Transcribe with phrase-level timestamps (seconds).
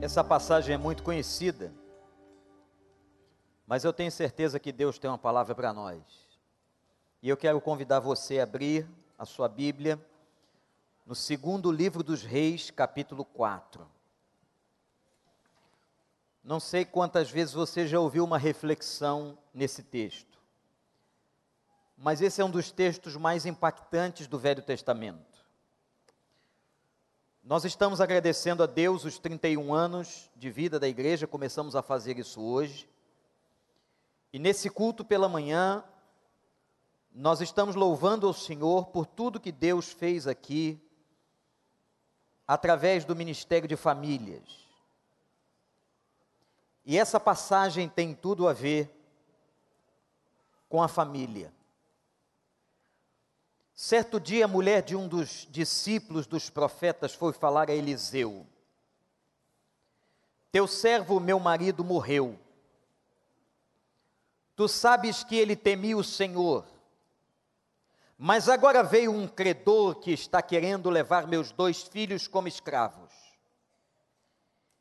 [0.00, 1.72] Essa passagem é muito conhecida,
[3.66, 6.00] mas eu tenho certeza que Deus tem uma palavra para nós.
[7.20, 8.88] E eu quero convidar você a abrir
[9.18, 10.00] a sua Bíblia
[11.04, 13.84] no segundo livro dos Reis, capítulo 4.
[16.44, 20.38] Não sei quantas vezes você já ouviu uma reflexão nesse texto,
[21.96, 25.27] mas esse é um dos textos mais impactantes do Velho Testamento.
[27.48, 32.18] Nós estamos agradecendo a Deus os 31 anos de vida da igreja, começamos a fazer
[32.18, 32.86] isso hoje.
[34.30, 35.82] E nesse culto pela manhã,
[37.10, 40.78] nós estamos louvando ao Senhor por tudo que Deus fez aqui,
[42.46, 44.68] através do Ministério de Famílias.
[46.84, 48.94] E essa passagem tem tudo a ver
[50.68, 51.50] com a família.
[53.80, 58.44] Certo dia, a mulher de um dos discípulos dos profetas foi falar a Eliseu:
[60.50, 62.36] Teu servo, meu marido, morreu.
[64.56, 66.66] Tu sabes que ele temia o Senhor.
[68.18, 73.12] Mas agora veio um credor que está querendo levar meus dois filhos como escravos.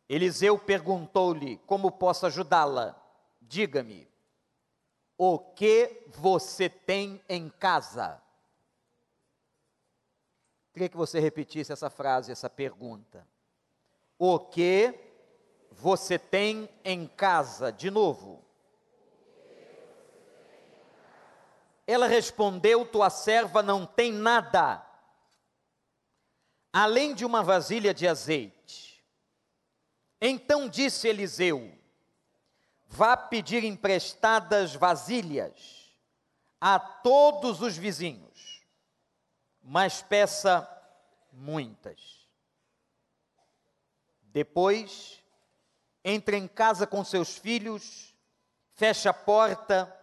[0.10, 3.00] Eliseu perguntou-lhe: Como posso ajudá-la?
[3.40, 4.08] Diga-me,
[5.16, 8.20] o que você tem em casa?
[10.78, 13.28] Queria que você repetisse essa frase, essa pergunta.
[14.16, 14.94] O que
[15.72, 17.72] você tem em casa?
[17.72, 18.46] De novo.
[21.88, 24.86] Ela respondeu: Tua serva não tem nada,
[26.72, 29.04] além de uma vasilha de azeite.
[30.22, 31.76] Então disse Eliseu:
[32.86, 35.92] Vá pedir emprestadas vasilhas
[36.62, 38.57] a todos os vizinhos
[39.70, 40.66] mas peça
[41.30, 42.26] muitas.
[44.22, 45.22] Depois,
[46.06, 48.16] entre em casa com seus filhos,
[48.76, 49.94] feche a porta,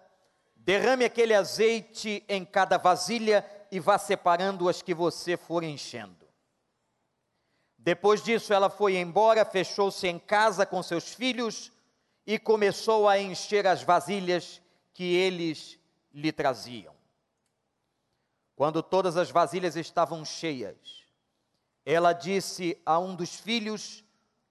[0.55, 6.29] derrame aquele azeite em cada vasilha e vá separando as que você for enchendo.
[7.79, 11.73] Depois disso, ela foi embora, fechou-se em casa com seus filhos
[12.27, 14.61] e começou a encher as vasilhas
[14.93, 15.79] que eles
[16.13, 16.94] lhe traziam.
[18.57, 21.05] Quando todas as vasilhas estavam cheias,
[21.85, 24.05] ela disse a um dos filhos: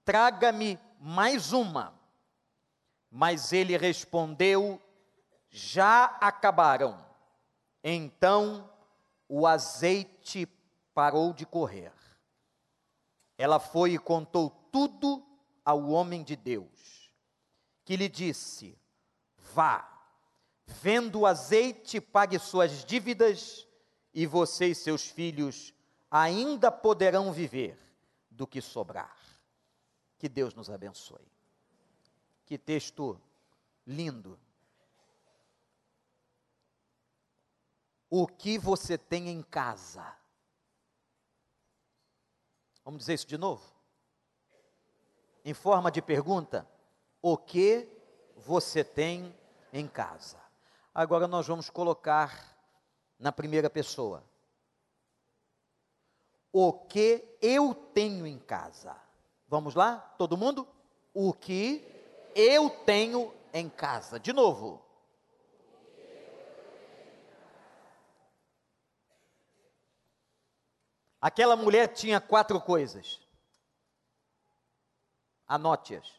[0.04, 1.94] Traga-me mais uma.
[3.10, 4.82] Mas ele respondeu:
[5.50, 7.04] Já acabaram.
[7.84, 8.70] Então
[9.28, 10.48] o azeite
[10.94, 11.94] parou de correr.
[13.38, 15.26] Ela foi e contou tudo
[15.64, 17.10] ao homem de Deus,
[17.86, 18.78] que lhe disse:
[19.38, 19.88] Vá,
[20.66, 23.66] vendo o azeite, pague suas dívidas
[24.14, 25.74] e você e seus filhos
[26.10, 27.80] ainda poderão viver
[28.30, 29.18] do que sobrar.
[30.18, 31.28] Que Deus nos abençoe.
[32.46, 33.20] Que texto
[33.86, 34.40] lindo.
[38.10, 40.06] O que você tem em casa?
[42.86, 43.64] Vamos dizer isso de novo?
[45.44, 46.68] Em forma de pergunta,
[47.22, 47.90] o que
[48.38, 49.36] você tem
[49.72, 50.40] em casa?
[50.94, 52.53] Agora nós vamos colocar
[53.24, 54.22] na primeira pessoa.
[56.52, 58.94] O que eu tenho em casa.
[59.48, 59.96] Vamos lá?
[60.18, 60.68] Todo mundo?
[61.14, 61.82] O que
[62.36, 64.20] eu tenho em casa.
[64.20, 64.84] De novo.
[71.22, 73.22] Aquela mulher tinha quatro coisas.
[75.48, 76.12] Anote-as.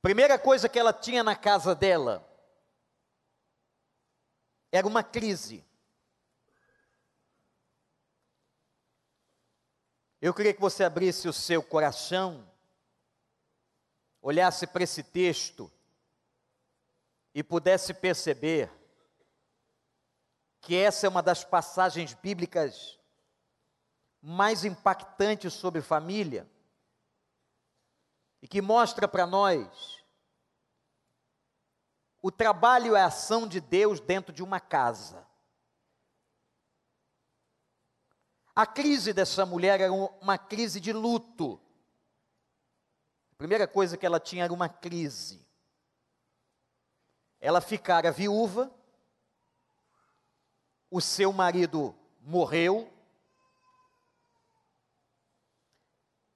[0.00, 2.29] Primeira coisa que ela tinha na casa dela
[4.70, 5.64] era uma crise.
[10.20, 12.46] Eu queria que você abrisse o seu coração,
[14.20, 15.70] olhasse para esse texto
[17.34, 18.70] e pudesse perceber
[20.60, 22.98] que essa é uma das passagens bíblicas
[24.20, 26.46] mais impactantes sobre família
[28.42, 29.99] e que mostra para nós
[32.22, 35.26] o trabalho é a ação de Deus dentro de uma casa.
[38.54, 41.58] A crise dessa mulher era uma crise de luto.
[43.32, 45.40] A primeira coisa que ela tinha era uma crise.
[47.40, 48.70] Ela ficara viúva,
[50.90, 52.92] o seu marido morreu,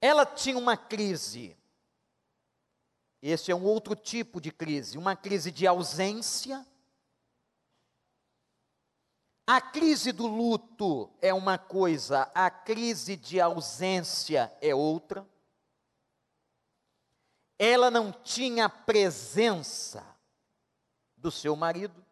[0.01, 1.55] ela tinha uma crise
[3.29, 6.65] esse é um outro tipo de crise, uma crise de ausência,
[9.47, 15.27] A crise do luto é uma coisa, a crise de ausência é outra.
[17.59, 20.03] Ela não tinha presença
[21.15, 22.03] do seu marido.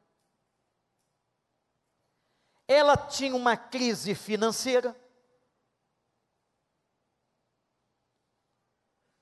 [2.67, 4.95] Ela tinha uma crise financeira.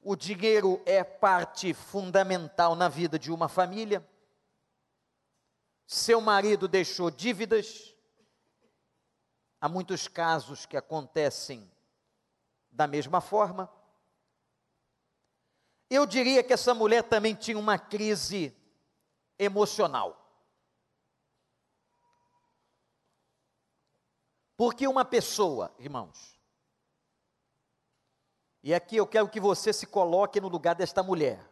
[0.01, 4.06] O dinheiro é parte fundamental na vida de uma família.
[5.86, 7.92] Seu marido deixou dívidas
[9.62, 11.71] Há muitos casos que acontecem
[12.71, 13.71] da mesma forma.
[15.88, 18.57] Eu diria que essa mulher também tinha uma crise
[19.38, 20.18] emocional.
[24.57, 26.40] Porque uma pessoa, irmãos,
[28.63, 31.43] e aqui eu quero que você se coloque no lugar desta mulher,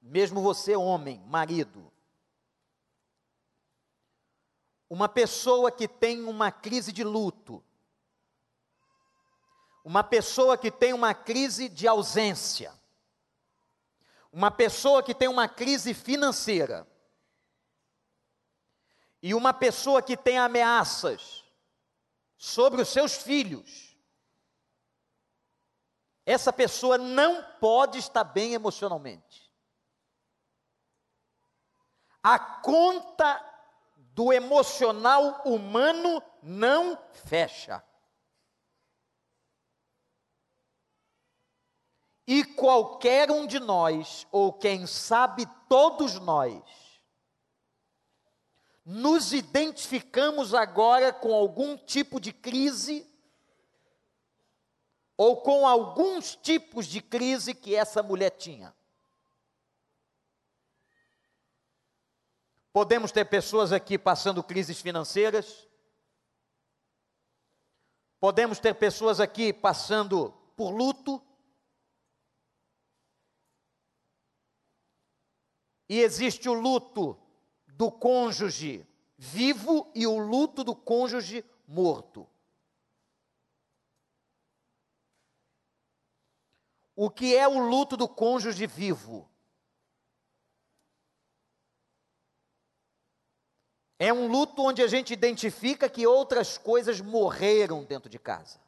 [0.00, 1.92] mesmo você, homem, marido,
[4.88, 7.62] uma pessoa que tem uma crise de luto,
[9.84, 12.72] uma pessoa que tem uma crise de ausência,
[14.32, 16.86] uma pessoa que tem uma crise financeira,
[19.22, 21.44] e uma pessoa que tem ameaças
[22.36, 23.85] sobre os seus filhos,
[26.26, 29.48] essa pessoa não pode estar bem emocionalmente.
[32.20, 33.40] A conta
[33.96, 37.80] do emocional humano não fecha.
[42.26, 46.60] E qualquer um de nós, ou quem sabe todos nós,
[48.84, 53.08] nos identificamos agora com algum tipo de crise,
[55.16, 58.74] ou com alguns tipos de crise que essa mulher tinha.
[62.72, 65.66] Podemos ter pessoas aqui passando crises financeiras.
[68.20, 71.22] Podemos ter pessoas aqui passando por luto.
[75.88, 77.18] E existe o luto
[77.68, 78.86] do cônjuge
[79.16, 82.28] vivo e o luto do cônjuge morto.
[86.96, 89.30] O que é o luto do cônjuge vivo?
[93.98, 98.58] É um luto onde a gente identifica que outras coisas morreram dentro de casa.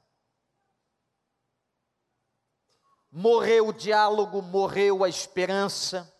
[3.11, 6.15] Morreu o diálogo, morreu a esperança,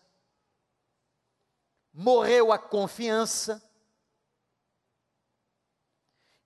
[1.93, 3.63] morreu a confiança.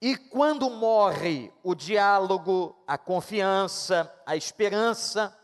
[0.02, 5.38] E quando morre o diálogo, a confiança, a esperança,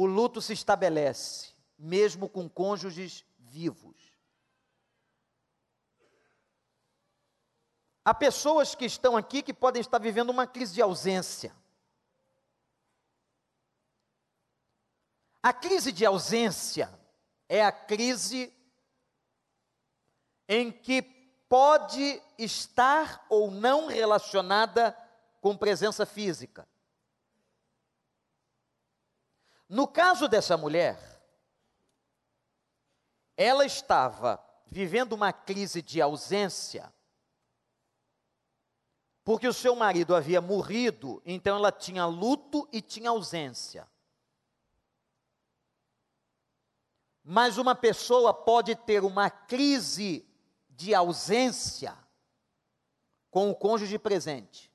[0.00, 4.16] o luto se estabelece, mesmo com cônjuges vivos.
[8.02, 11.54] Há pessoas que estão aqui que podem estar vivendo uma crise de ausência.
[15.42, 16.90] A crise de ausência
[17.46, 18.50] é a crise
[20.48, 21.02] em que
[21.46, 24.96] pode estar ou não relacionada
[25.42, 26.66] com presença física.
[29.70, 30.98] No caso dessa mulher,
[33.36, 36.92] ela estava vivendo uma crise de ausência
[39.24, 43.88] porque o seu marido havia morrido, então ela tinha luto e tinha ausência.
[47.22, 50.26] Mas uma pessoa pode ter uma crise
[50.68, 51.96] de ausência
[53.30, 54.69] com o cônjuge presente.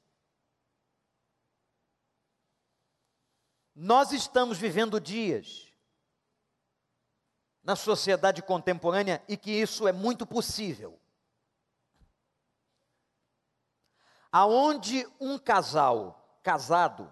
[3.76, 5.68] Nós estamos vivendo dias
[7.62, 11.00] na sociedade contemporânea e que isso é muito possível.
[14.36, 17.10] aonde um casal casado,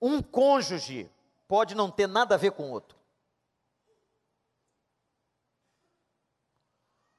[0.00, 1.10] um cônjuge
[1.48, 2.96] pode não ter nada a ver com o outro.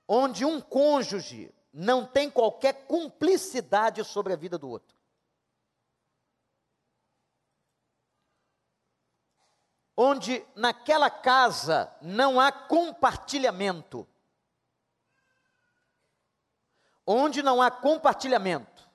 [0.07, 4.95] Onde um cônjuge não tem qualquer cumplicidade sobre a vida do outro.
[10.03, 14.07] Onde naquela casa não há compartilhamento.
[17.05, 18.89] Onde não há compartilhamento,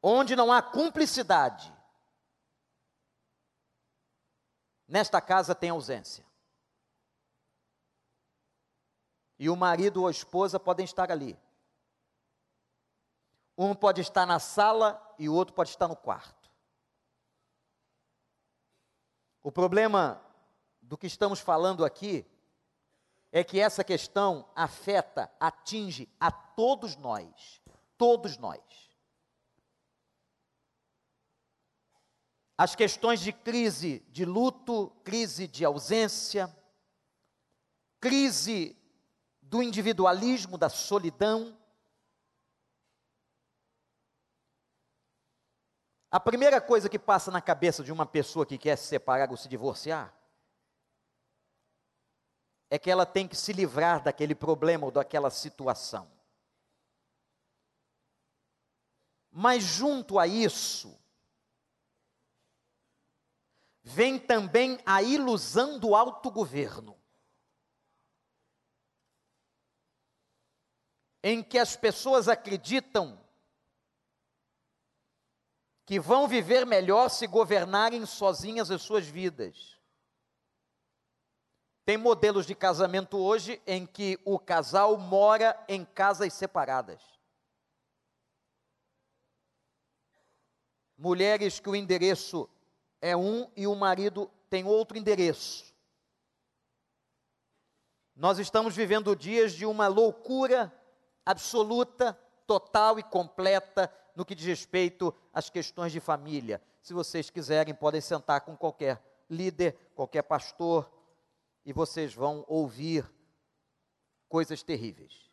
[0.00, 1.74] onde não há cumplicidade,
[4.86, 6.24] nesta casa tem ausência.
[9.36, 11.36] E o marido ou a esposa podem estar ali.
[13.58, 16.39] Um pode estar na sala e o outro pode estar no quarto.
[19.42, 20.20] O problema
[20.82, 22.26] do que estamos falando aqui
[23.32, 27.60] é que essa questão afeta, atinge a todos nós.
[27.96, 28.60] Todos nós.
[32.56, 36.54] As questões de crise de luto, crise de ausência,
[37.98, 38.76] crise
[39.40, 41.56] do individualismo, da solidão.
[46.10, 49.36] A primeira coisa que passa na cabeça de uma pessoa que quer se separar ou
[49.36, 50.12] se divorciar
[52.68, 56.10] é que ela tem que se livrar daquele problema ou daquela situação.
[59.30, 60.98] Mas junto a isso,
[63.82, 66.96] vem também a ilusão do autogoverno.
[71.22, 73.20] Em que as pessoas acreditam
[75.90, 79.76] que vão viver melhor se governarem sozinhas as suas vidas.
[81.84, 87.02] Tem modelos de casamento hoje em que o casal mora em casas separadas.
[90.96, 92.48] Mulheres que o endereço
[93.00, 95.74] é um e o marido tem outro endereço.
[98.14, 100.72] Nós estamos vivendo dias de uma loucura
[101.26, 102.16] absoluta,
[102.50, 106.60] total e completa no que diz respeito às questões de família.
[106.82, 110.90] Se vocês quiserem, podem sentar com qualquer líder, qualquer pastor,
[111.64, 113.08] e vocês vão ouvir
[114.28, 115.30] coisas terríveis.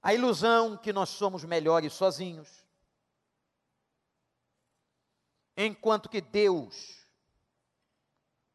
[0.00, 2.64] A ilusão que nós somos melhores sozinhos,
[5.56, 7.04] enquanto que Deus,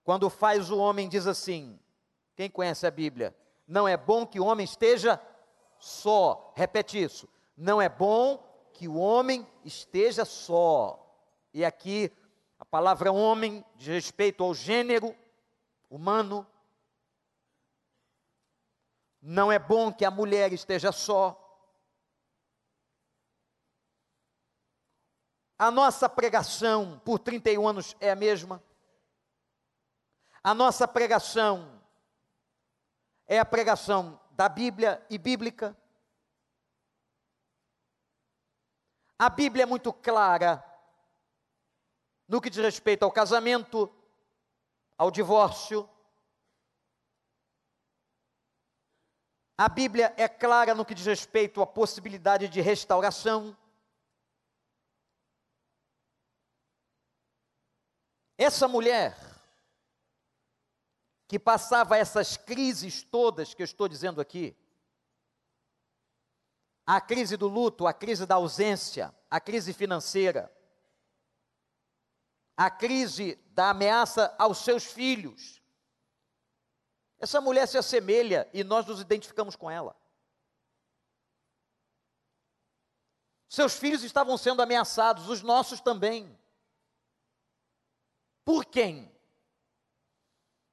[0.02, 1.78] quando faz o homem, diz assim:
[2.38, 3.36] quem conhece a Bíblia?
[3.68, 5.22] Não é bom que o homem esteja
[5.82, 6.54] só.
[6.56, 7.28] Repete isso.
[7.58, 8.38] Não é bom
[8.74, 10.98] que o homem esteja só.
[11.54, 12.12] E aqui
[12.58, 15.16] a palavra homem diz respeito ao gênero
[15.90, 16.48] humano.
[19.22, 21.38] Não é bom que a mulher esteja só.
[25.58, 28.64] A nossa pregação por 31 anos é a mesma.
[30.44, 31.80] A nossa pregação
[33.28, 35.78] é a pregação da Bíblia e bíblica.
[39.20, 40.66] A Bíblia é muito clara
[42.28, 43.88] no que diz respeito ao casamento,
[44.98, 45.88] ao divórcio.
[49.56, 53.56] A Bíblia é clara no que diz respeito à possibilidade de restauração.
[58.40, 59.16] Essa mulher
[61.32, 64.54] que passava essas crises todas que eu estou dizendo aqui,
[66.86, 70.54] a crise do luto, a crise da ausência, a crise financeira,
[72.58, 75.62] a crise da ameaça aos seus filhos.
[77.18, 79.96] Essa mulher se assemelha e nós nos identificamos com ela.
[83.48, 86.38] Seus filhos estavam sendo ameaçados, os nossos também.
[88.44, 89.11] Por quem?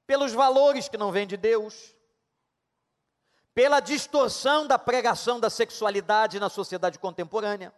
[0.09, 1.95] Pelos valores que não vêm de Deus,
[3.53, 7.71] pela distorção da pregação da sexualidade na sociedade contemporânea,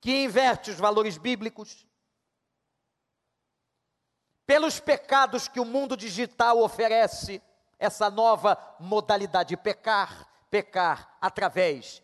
[0.00, 1.84] que inverte os valores bíblicos,
[4.46, 7.42] pelos pecados que o mundo digital oferece,
[7.76, 12.00] essa nova modalidade de pecar, pecar através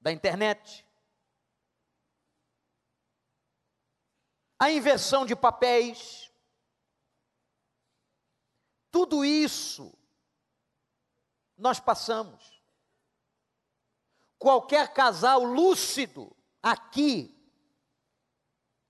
[0.00, 0.86] da internet.
[4.58, 6.25] A inversão de papéis.
[8.96, 9.92] Tudo isso
[11.54, 12.62] nós passamos.
[14.38, 17.30] Qualquer casal lúcido aqui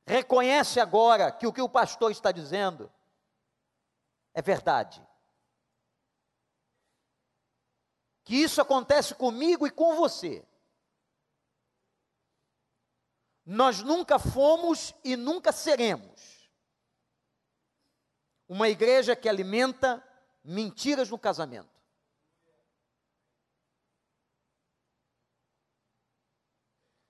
[0.07, 2.89] reconhece agora que o que o pastor está dizendo
[4.33, 5.05] é verdade.
[8.23, 10.47] Que isso acontece comigo e com você.
[13.45, 16.36] Nós nunca fomos e nunca seremos
[18.49, 20.03] uma igreja que alimenta
[20.45, 21.75] mentiras no casamento.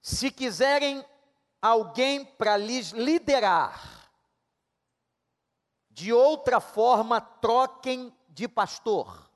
[0.01, 1.05] Se quiserem
[1.61, 4.09] alguém para lhes liderar.
[5.91, 9.31] De outra forma, troquem de pastor.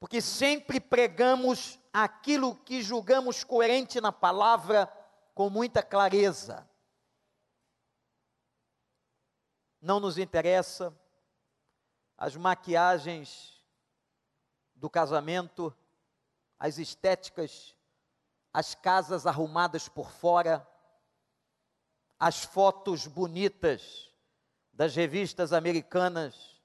[0.00, 4.86] Porque sempre pregamos aquilo que julgamos coerente na palavra
[5.34, 6.67] com muita clareza.
[9.80, 10.96] Não nos interessa
[12.16, 13.62] as maquiagens
[14.74, 15.74] do casamento
[16.58, 17.76] as estéticas,
[18.52, 20.66] as casas arrumadas por fora,
[22.18, 24.12] as fotos bonitas
[24.72, 26.60] das revistas americanas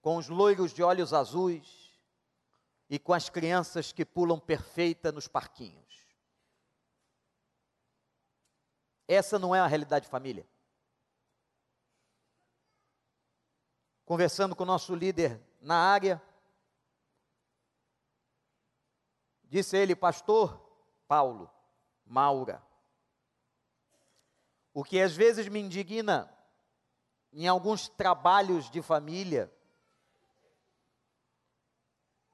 [0.00, 1.96] com os loiros de olhos azuis
[2.88, 5.86] e com as crianças que pulam perfeita nos parquinhos.
[9.08, 10.46] Essa não é a realidade de família.
[14.06, 16.22] Conversando com o nosso líder na área,
[19.42, 20.64] disse ele, pastor
[21.08, 21.50] Paulo,
[22.06, 22.62] Maura,
[24.72, 26.32] o que às vezes me indigna
[27.32, 29.52] em alguns trabalhos de família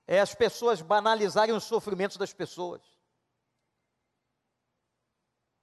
[0.07, 2.83] é as pessoas banalizarem os sofrimentos das pessoas.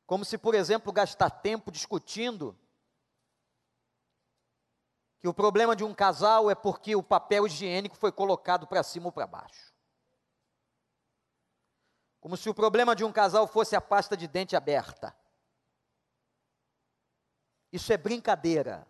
[0.07, 2.57] Como se, por exemplo, gastar tempo discutindo
[5.21, 9.07] que o problema de um casal é porque o papel higiênico foi colocado para cima
[9.07, 9.73] ou para baixo.
[12.21, 15.15] Como se o problema de um casal fosse a pasta de dente aberta.
[17.71, 18.88] Isso é brincadeira.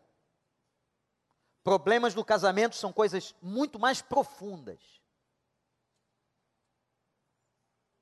[1.63, 4.99] Problemas do casamento são coisas muito mais profundas.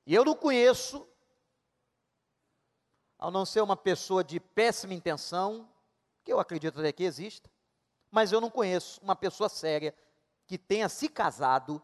[0.06, 1.06] E eu não conheço,
[3.18, 5.70] ao não ser uma pessoa de péssima intenção,
[6.24, 7.50] que eu acredito até que exista,
[8.10, 9.94] mas eu não conheço uma pessoa séria
[10.46, 11.82] que tenha se casado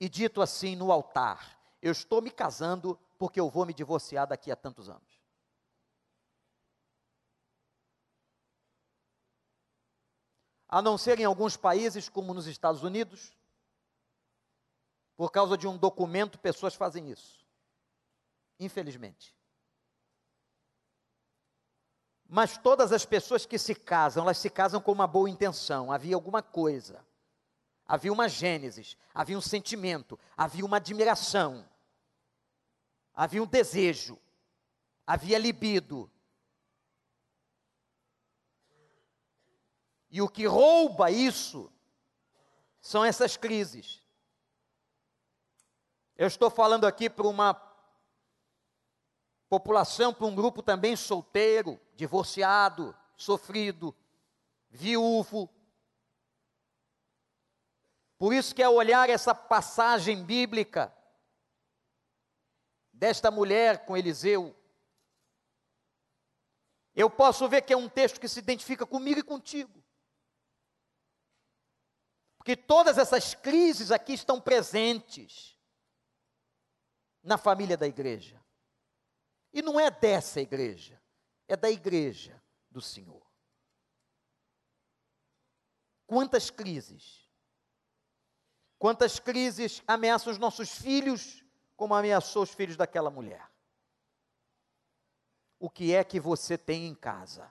[0.00, 4.50] e dito assim no altar: Eu estou me casando porque eu vou me divorciar daqui
[4.50, 5.22] a tantos anos.
[10.68, 13.32] A não ser em alguns países, como nos Estados Unidos,
[15.16, 17.46] por causa de um documento, pessoas fazem isso.
[18.58, 19.34] Infelizmente.
[22.34, 26.16] Mas todas as pessoas que se casam, elas se casam com uma boa intenção, havia
[26.16, 27.06] alguma coisa.
[27.86, 31.64] Havia uma gênesis, havia um sentimento, havia uma admiração,
[33.14, 34.18] havia um desejo,
[35.06, 36.10] havia libido.
[40.10, 41.72] E o que rouba isso
[42.80, 44.02] são essas crises.
[46.16, 47.54] Eu estou falando aqui para uma
[49.54, 53.94] população, para um grupo também solteiro, divorciado, sofrido,
[54.68, 55.48] viúvo.
[58.18, 60.92] Por isso que ao olhar essa passagem bíblica
[62.92, 64.56] desta mulher com Eliseu,
[66.96, 69.84] eu posso ver que é um texto que se identifica comigo e contigo.
[72.38, 75.56] Porque todas essas crises aqui estão presentes
[77.22, 78.43] na família da igreja.
[79.54, 81.00] E não é dessa igreja,
[81.46, 83.24] é da igreja do Senhor.
[86.04, 87.30] Quantas crises,
[88.76, 91.44] quantas crises ameaçam os nossos filhos,
[91.76, 93.48] como ameaçou os filhos daquela mulher.
[95.60, 97.50] O que é que você tem em casa?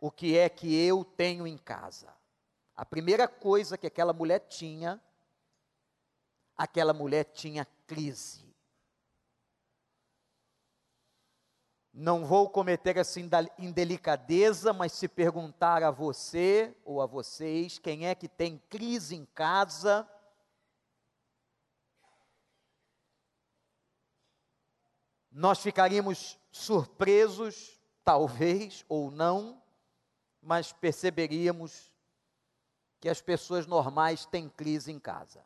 [0.00, 2.12] O que é que eu tenho em casa?
[2.74, 5.00] A primeira coisa que aquela mulher tinha,
[6.56, 8.47] aquela mulher tinha crise.
[11.92, 13.18] Não vou cometer essa
[13.58, 19.24] indelicadeza, mas se perguntar a você ou a vocês quem é que tem crise em
[19.34, 20.08] casa,
[25.30, 29.62] nós ficaríamos surpresos, talvez ou não,
[30.42, 31.92] mas perceberíamos
[33.00, 35.44] que as pessoas normais têm crise em casa.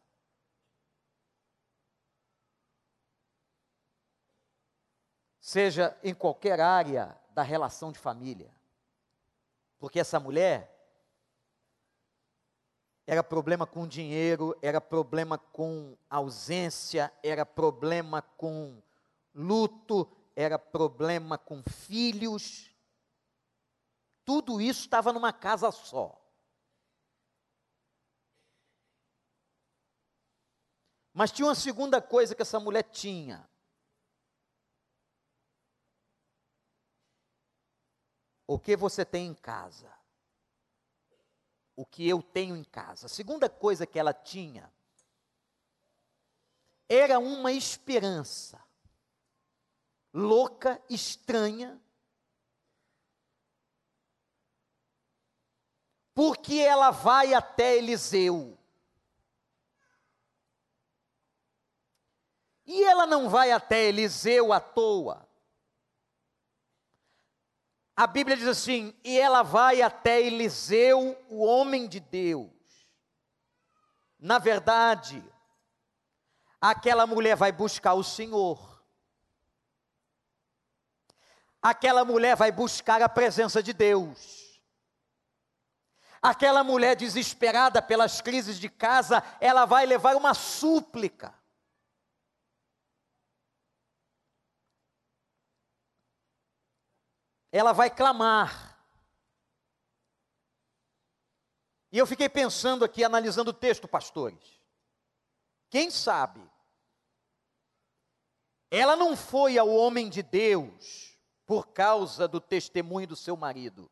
[5.43, 8.55] Seja em qualquer área da relação de família.
[9.77, 10.71] Porque essa mulher
[13.05, 18.81] era problema com dinheiro, era problema com ausência, era problema com
[19.35, 22.71] luto, era problema com filhos.
[24.25, 26.17] Tudo isso estava numa casa só.
[31.13, 33.52] Mas tinha uma segunda coisa que essa mulher tinha.
[38.53, 39.91] O que você tem em casa?
[41.75, 43.07] O que eu tenho em casa?
[43.07, 44.71] A segunda coisa que ela tinha
[46.87, 48.63] era uma esperança
[50.13, 51.81] louca, estranha,
[56.13, 58.59] porque ela vai até Eliseu.
[62.67, 65.27] E ela não vai até Eliseu à toa.
[67.97, 72.51] A Bíblia diz assim: e ela vai até Eliseu, o homem de Deus.
[74.19, 75.23] Na verdade,
[76.61, 78.73] aquela mulher vai buscar o Senhor.
[81.63, 84.61] aquela mulher vai buscar a presença de Deus.
[86.21, 91.33] Aquela mulher desesperada pelas crises de casa, ela vai levar uma súplica.
[97.53, 98.73] Ela vai clamar.
[101.93, 104.59] E eu fiquei pensando aqui, analisando o texto, pastores.
[105.69, 106.41] Quem sabe?
[108.71, 113.91] Ela não foi ao homem de Deus por causa do testemunho do seu marido.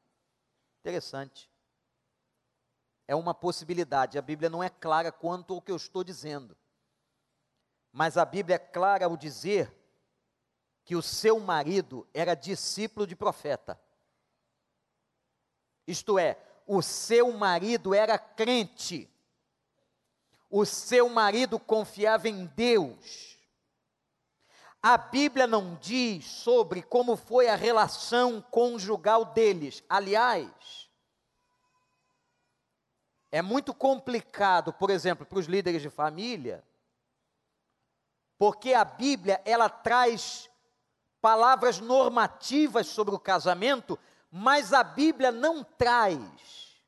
[0.80, 1.50] Interessante.
[3.06, 4.16] É uma possibilidade.
[4.16, 6.56] A Bíblia não é clara quanto ao que eu estou dizendo.
[7.92, 9.70] Mas a Bíblia é clara ao dizer
[10.90, 13.80] que o seu marido era discípulo de profeta.
[15.86, 19.08] Isto é, o seu marido era crente,
[20.50, 23.38] o seu marido confiava em Deus.
[24.82, 29.84] A Bíblia não diz sobre como foi a relação conjugal deles.
[29.88, 30.90] Aliás,
[33.30, 36.64] é muito complicado, por exemplo, para os líderes de família,
[38.36, 40.49] porque a Bíblia ela traz
[41.20, 43.98] palavras normativas sobre o casamento,
[44.30, 46.80] mas a Bíblia não traz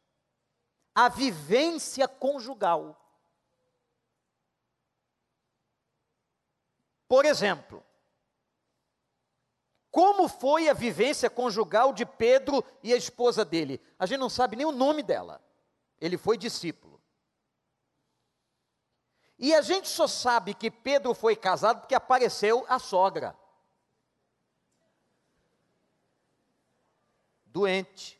[0.94, 2.98] a vivência conjugal.
[7.08, 7.84] Por exemplo,
[9.90, 13.78] como foi a vivência conjugal de Pedro e a esposa dele?
[13.98, 15.44] A gente não sabe nem o nome dela.
[16.00, 16.98] Ele foi discípulo.
[19.38, 23.36] E a gente só sabe que Pedro foi casado porque apareceu a sogra.
[27.52, 28.18] Doente.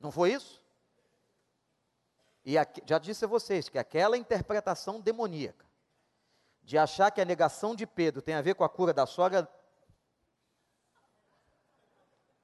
[0.00, 0.60] Não foi isso?
[2.44, 2.54] E
[2.84, 5.64] já disse a vocês que aquela interpretação demoníaca,
[6.62, 9.48] de achar que a negação de Pedro tem a ver com a cura da sogra,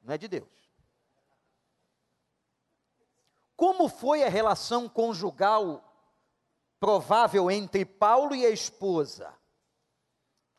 [0.01, 0.49] não é de Deus.
[3.57, 5.83] Como foi a relação conjugal
[6.79, 9.35] provável entre Paulo e a esposa?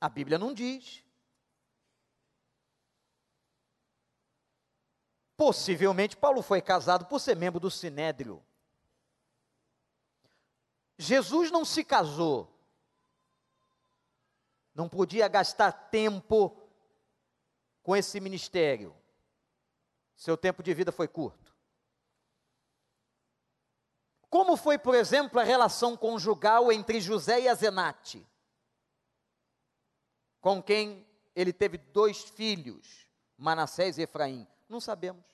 [0.02, 1.05] A Bíblia não diz.
[5.38, 8.44] Possivelmente Paulo foi casado por ser membro do Sinédrio.
[10.98, 12.50] Jesus não se casou,
[14.74, 16.58] não podia gastar tempo
[17.84, 18.96] com esse ministério,
[20.16, 21.54] seu tempo de vida foi curto.
[24.30, 28.26] Como foi, por exemplo, a relação conjugal entre José e Azenate,
[30.40, 34.48] com quem ele teve dois filhos, Manassés e Efraim?
[34.68, 35.26] Não sabemos.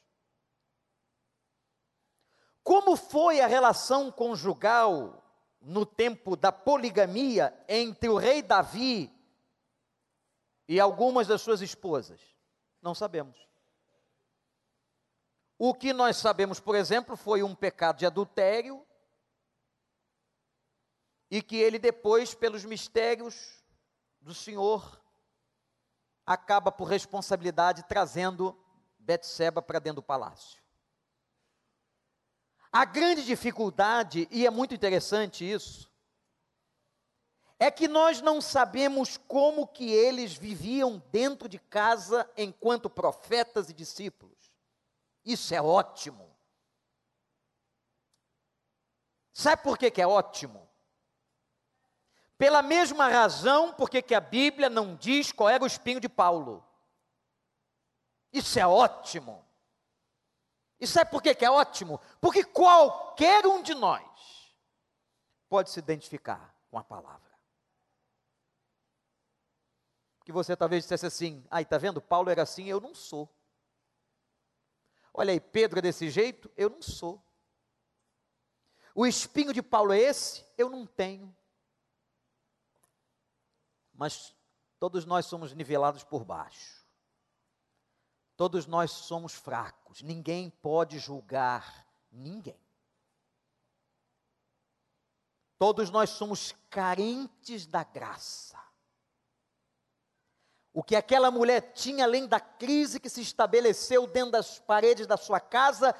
[2.63, 5.23] Como foi a relação conjugal
[5.61, 9.11] no tempo da poligamia entre o rei Davi
[10.67, 12.21] e algumas das suas esposas?
[12.81, 13.37] Não sabemos.
[15.57, 18.85] O que nós sabemos, por exemplo, foi um pecado de adultério
[21.29, 23.63] e que ele depois, pelos mistérios
[24.19, 25.01] do Senhor,
[26.25, 28.60] acaba por responsabilidade trazendo
[29.01, 30.61] Betseba para dentro do palácio.
[32.71, 35.91] A grande dificuldade, e é muito interessante isso,
[37.59, 43.73] é que nós não sabemos como que eles viviam dentro de casa enquanto profetas e
[43.73, 44.51] discípulos.
[45.23, 46.35] Isso é ótimo.
[49.33, 50.67] Sabe por que, que é ótimo?
[52.37, 56.65] Pela mesma razão porque que a Bíblia não diz qual era o espinho de Paulo.
[58.31, 59.45] Isso é ótimo.
[60.79, 61.99] E sabe por que, é ótimo?
[62.19, 64.55] Porque qualquer um de nós
[65.47, 67.31] pode se identificar com a palavra.
[70.23, 72.01] Que você talvez dissesse assim: ai, tá vendo?
[72.01, 73.29] Paulo era assim, eu não sou.
[75.13, 77.21] Olha aí, Pedro é desse jeito, eu não sou.
[78.95, 81.35] O espinho de Paulo é esse, eu não tenho.
[83.93, 84.35] Mas
[84.79, 86.80] todos nós somos nivelados por baixo.
[88.41, 92.59] Todos nós somos fracos, ninguém pode julgar ninguém.
[95.59, 98.59] Todos nós somos carentes da graça.
[100.73, 105.17] O que aquela mulher tinha, além da crise que se estabeleceu dentro das paredes da
[105.17, 105.93] sua casa,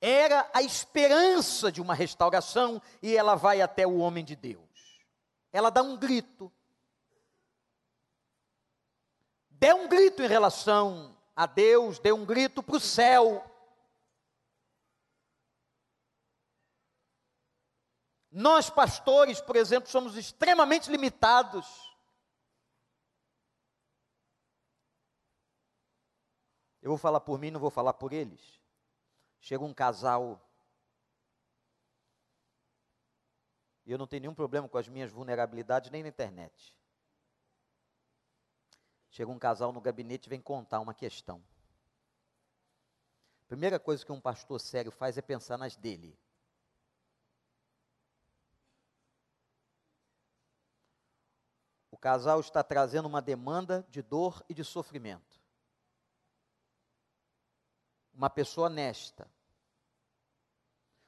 [0.00, 5.04] era a esperança de uma restauração, e ela vai até o homem de Deus.
[5.52, 6.52] Ela dá um grito,
[9.64, 13.42] Dê um grito em relação a Deus, dê um grito para o céu.
[18.30, 21.66] Nós, pastores, por exemplo, somos extremamente limitados.
[26.82, 28.60] Eu vou falar por mim, não vou falar por eles.
[29.40, 30.46] Chega um casal.
[33.86, 36.76] E eu não tenho nenhum problema com as minhas vulnerabilidades nem na internet.
[39.14, 41.40] Chega um casal no gabinete e vem contar uma questão.
[43.46, 46.18] Primeira coisa que um pastor sério faz é pensar nas dele.
[51.92, 55.40] O casal está trazendo uma demanda de dor e de sofrimento.
[58.12, 59.30] Uma pessoa honesta.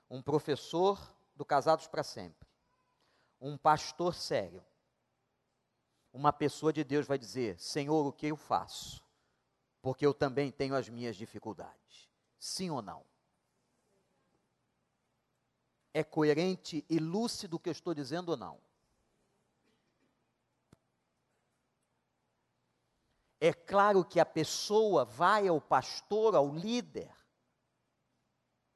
[0.09, 2.49] Um professor do Casados para Sempre.
[3.41, 4.65] Um pastor sério.
[6.17, 9.05] Uma pessoa de Deus vai dizer: Senhor, o que eu faço?
[9.83, 12.09] Porque eu também tenho as minhas dificuldades.
[12.39, 13.05] Sim ou não?
[15.93, 18.59] É coerente e lúcido o que eu estou dizendo ou não?
[23.39, 27.15] É claro que a pessoa vai ao pastor, ao líder,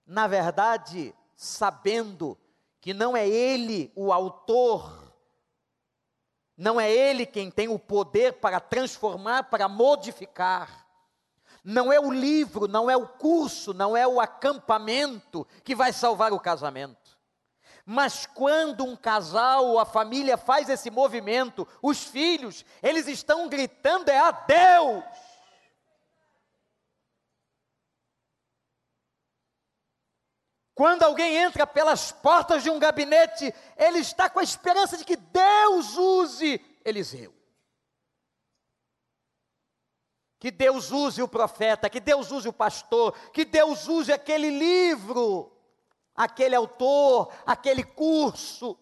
[0.04, 2.38] na verdade, sabendo
[2.82, 5.09] que não é ele o autor,
[6.60, 10.86] não é ele quem tem o poder para transformar, para modificar.
[11.64, 16.34] Não é o livro, não é o curso, não é o acampamento que vai salvar
[16.34, 17.18] o casamento.
[17.86, 24.10] Mas quando um casal ou a família faz esse movimento, os filhos, eles estão gritando
[24.10, 25.02] é a Deus.
[30.80, 35.14] Quando alguém entra pelas portas de um gabinete, ele está com a esperança de que
[35.14, 35.98] Deus
[36.90, 37.34] Eliseu.
[40.38, 45.56] Que Deus use o profeta, que Deus use o pastor, que Deus use aquele livro
[46.14, 48.78] aquele autor, aquele curso,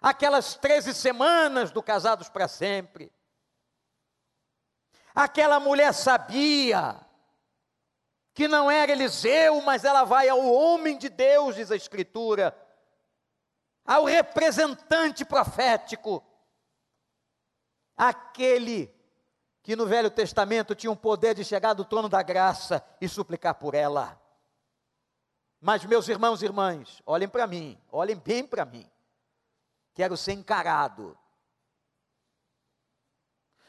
[0.00, 3.12] aquelas 13 semanas do Casados para Sempre.
[5.14, 6.98] Aquela mulher sabia
[8.32, 12.56] que não era Eliseu, mas ela vai ao homem de Deus, diz a Escritura,
[13.84, 16.24] ao representante profético,
[18.08, 18.92] aquele
[19.62, 23.54] que no Velho Testamento tinha o poder de chegar do trono da graça e suplicar
[23.54, 24.20] por ela.
[25.60, 28.90] Mas, meus irmãos e irmãs, olhem para mim, olhem bem para mim.
[29.94, 31.16] Quero ser encarado.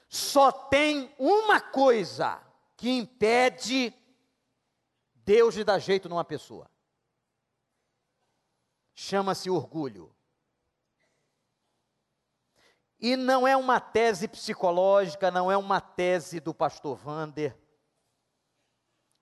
[0.10, 2.42] Só tem uma coisa
[2.76, 3.94] que impede
[5.16, 6.70] Deus de dar jeito numa pessoa.
[8.96, 10.13] Chama-se orgulho.
[13.04, 17.56] E não é uma tese psicológica, não é uma tese do pastor Vander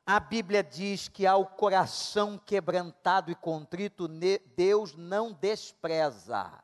[0.05, 4.09] a Bíblia diz que ao coração quebrantado e contrito,
[4.55, 6.61] Deus não despreza.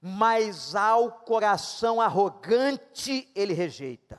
[0.00, 4.18] Mas ao coração arrogante, ele rejeita.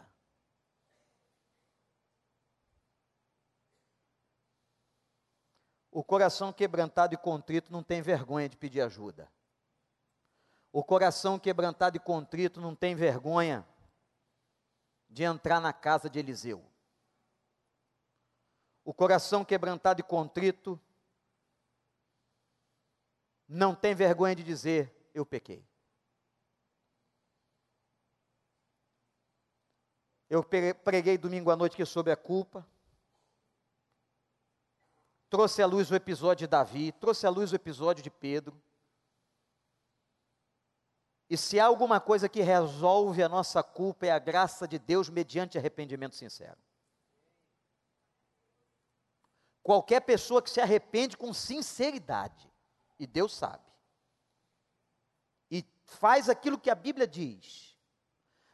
[5.92, 9.30] O coração quebrantado e contrito não tem vergonha de pedir ajuda.
[10.72, 13.68] O coração quebrantado e contrito não tem vergonha
[15.10, 16.72] de entrar na casa de Eliseu
[18.84, 20.80] o coração quebrantado e contrito,
[23.48, 25.66] não tem vergonha de dizer: Eu pequei.
[30.30, 32.66] Eu preguei domingo à noite que sobre a culpa.
[35.30, 38.62] Trouxe à luz o episódio de Davi, trouxe à luz o episódio de Pedro.
[41.32, 45.08] E se há alguma coisa que resolve a nossa culpa é a graça de Deus
[45.08, 46.58] mediante arrependimento sincero.
[49.64, 52.52] Qualquer pessoa que se arrepende com sinceridade,
[53.00, 53.64] e Deus sabe,
[55.50, 57.78] e faz aquilo que a Bíblia diz,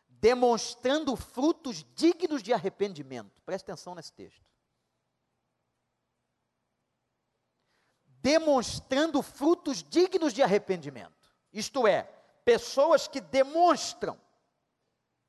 [0.07, 3.41] demonstrando frutos dignos de arrependimento.
[3.41, 4.45] Preste atenção nesse texto.
[8.21, 11.35] Demonstrando frutos dignos de arrependimento.
[11.51, 12.16] Isto é,
[12.47, 14.17] pessoas que demonstram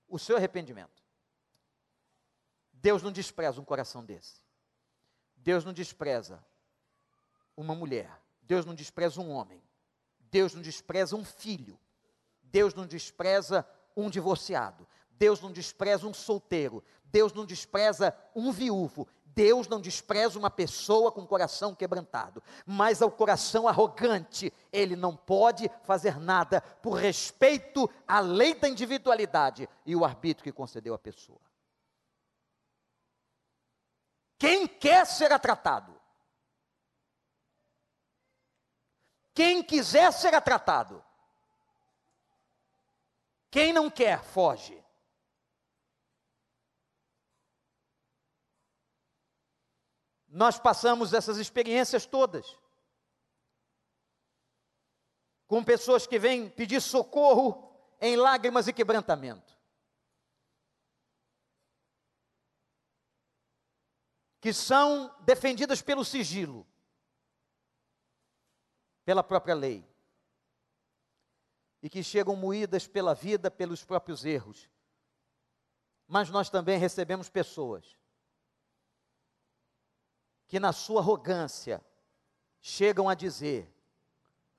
[0.09, 1.03] o seu arrependimento.
[2.73, 4.37] Deus não despreza um coração desse.
[5.35, 6.41] Deus não despreza
[7.57, 8.09] uma mulher,
[8.41, 9.61] Deus não despreza um homem,
[10.31, 11.77] Deus não despreza um filho,
[12.41, 19.09] Deus não despreza um divorciado, Deus não despreza um solteiro, Deus não despreza um viúvo,
[19.35, 25.71] Deus não despreza uma pessoa com coração quebrantado, mas ao coração arrogante, ele não pode
[25.85, 31.41] fazer nada por respeito à lei da individualidade e o arbítrio que concedeu à pessoa.
[34.38, 35.99] Quem quer será tratado.
[39.35, 41.05] Quem quiser será tratado.
[43.51, 44.78] Quem não quer, foge.
[50.38, 52.57] Nós passamos essas experiências todas.
[55.48, 59.59] Com pessoas que vêm pedir socorro em lágrimas e quebrantamento.
[64.40, 66.64] Que são defendidas pelo sigilo,
[69.05, 69.85] pela própria lei.
[71.83, 74.70] E que chegam moídas pela vida, pelos próprios erros.
[76.07, 77.98] Mas nós também recebemos pessoas
[80.49, 81.81] que, na sua arrogância,
[82.61, 83.73] chegam a dizer,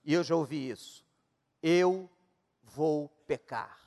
[0.06, 1.04] e eu já ouvi isso,
[1.62, 2.10] eu
[2.64, 3.78] vou pecar.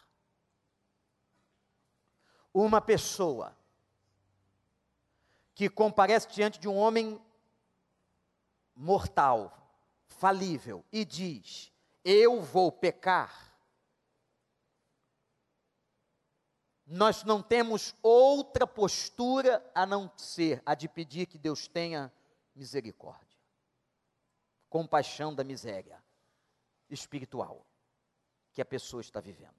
[2.52, 3.56] Uma pessoa
[5.54, 7.20] que comparece diante de um homem
[8.74, 9.72] mortal,
[10.06, 11.72] falível, e diz:
[12.04, 13.51] Eu vou pecar.
[16.92, 22.12] Nós não temos outra postura a não ser a de pedir que Deus tenha
[22.54, 23.40] misericórdia,
[24.68, 26.04] compaixão da miséria
[26.90, 27.66] espiritual
[28.52, 29.54] que a pessoa está vivendo.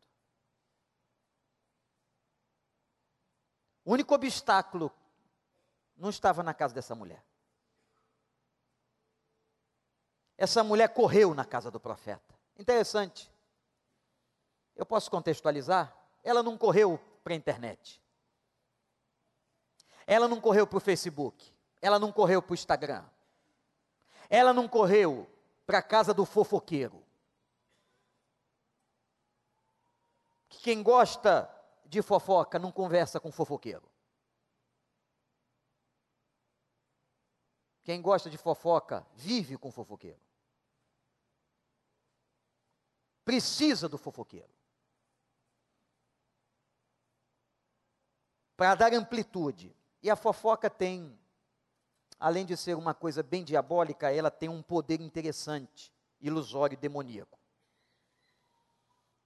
[3.83, 4.91] O único obstáculo
[5.97, 7.25] não estava na casa dessa mulher.
[10.37, 12.39] Essa mulher correu na casa do profeta.
[12.55, 13.33] Interessante.
[14.75, 15.97] Eu posso contextualizar?
[16.23, 18.01] Ela não correu para a internet.
[20.05, 21.53] Ela não correu para o Facebook.
[21.81, 23.05] Ela não correu para o Instagram.
[24.29, 25.29] Ela não correu
[25.65, 27.03] para a casa do fofoqueiro.
[30.49, 31.49] Quem gosta
[31.85, 33.89] de fofoca não conversa com fofoqueiro.
[37.83, 40.19] Quem gosta de fofoca vive com fofoqueiro.
[43.25, 44.51] Precisa do fofoqueiro.
[48.55, 49.75] Para dar amplitude.
[50.01, 51.17] E a fofoca tem,
[52.19, 57.39] além de ser uma coisa bem diabólica, ela tem um poder interessante, ilusório demoníaco.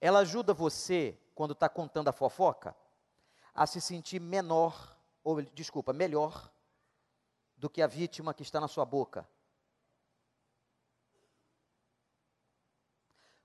[0.00, 2.76] Ela ajuda você, quando está contando a fofoca,
[3.52, 6.52] a se sentir menor, ou desculpa, melhor
[7.56, 9.28] do que a vítima que está na sua boca.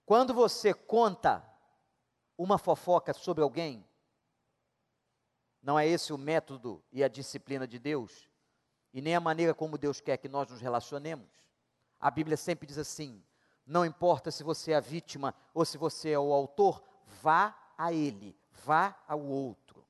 [0.05, 1.43] Quando você conta
[2.37, 3.87] uma fofoca sobre alguém,
[5.63, 8.29] não é esse o método e a disciplina de Deus,
[8.93, 11.31] e nem a maneira como Deus quer que nós nos relacionemos.
[11.99, 13.23] A Bíblia sempre diz assim:
[13.65, 16.83] não importa se você é a vítima ou se você é o autor,
[17.21, 19.87] vá a ele, vá ao outro.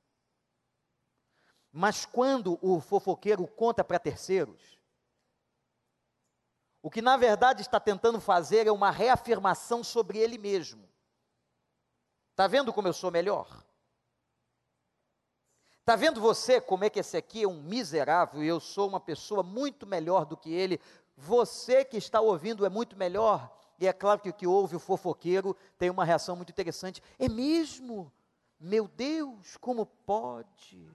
[1.72, 4.78] Mas quando o fofoqueiro conta para terceiros,
[6.80, 10.88] o que na verdade está tentando fazer é uma reafirmação sobre ele mesmo.
[12.30, 13.64] Está vendo como eu sou melhor?
[15.84, 18.98] Está vendo você como é que esse aqui é um miserável e eu sou uma
[18.98, 20.80] pessoa muito melhor do que ele?
[21.14, 23.54] Você que está ouvindo é muito melhor?
[23.78, 27.02] E é claro que o que ouve o fofoqueiro tem uma reação muito interessante.
[27.18, 28.10] É mesmo?
[28.58, 30.90] Meu Deus, como pode?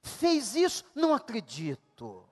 [0.00, 0.84] Fez isso?
[0.94, 2.24] Não acredito.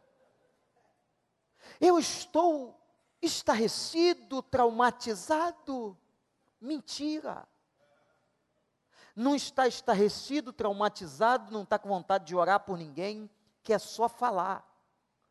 [1.81, 2.81] Eu estou
[3.21, 5.99] estarrecido, traumatizado.
[6.61, 7.45] Mentira.
[9.19, 13.29] Não está estarrecido, traumatizado, não está com vontade de orar por ninguém,
[13.65, 14.65] que é só falar.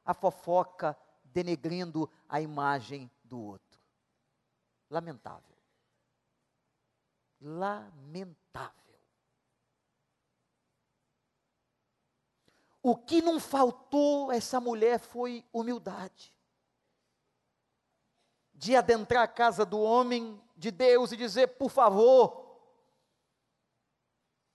[0.04, 3.80] A fofoca denegrindo a imagem do outro.
[4.90, 5.56] Lamentável.
[7.40, 9.00] Lamentável.
[12.84, 16.36] O que não faltou essa mulher foi humildade.
[18.54, 22.47] De adentrar a casa do homem de Deus e dizer: por favor,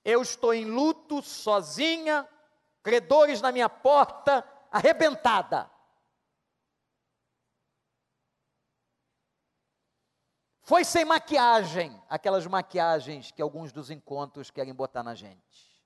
[0.05, 2.29] eu estou em luto, sozinha,
[2.83, 5.71] credores na minha porta, arrebentada.
[10.63, 15.85] Foi sem maquiagem, aquelas maquiagens que alguns dos encontros querem botar na gente.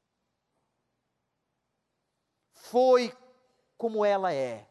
[2.52, 3.16] Foi
[3.76, 4.68] como ela é.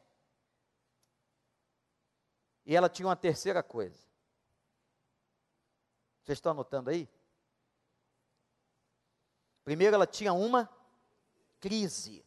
[2.65, 3.99] E ela tinha uma terceira coisa.
[6.23, 7.07] Vocês estão anotando aí?
[9.65, 10.69] Primeiro, ela tinha uma
[11.59, 12.23] crise.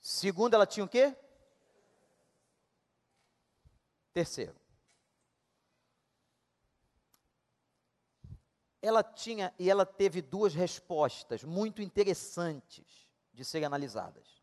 [0.00, 1.14] Segundo, ela tinha o quê?
[4.12, 4.54] Terceiro,
[8.80, 14.42] ela tinha e ela teve duas respostas muito interessantes de serem analisadas.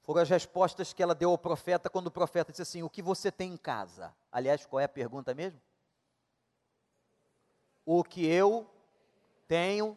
[0.00, 3.02] Foram as respostas que ela deu ao profeta quando o profeta disse assim: O que
[3.02, 4.14] você tem em casa?
[4.32, 5.60] Aliás, qual é a pergunta mesmo?
[7.90, 8.70] O que eu
[9.46, 9.96] tenho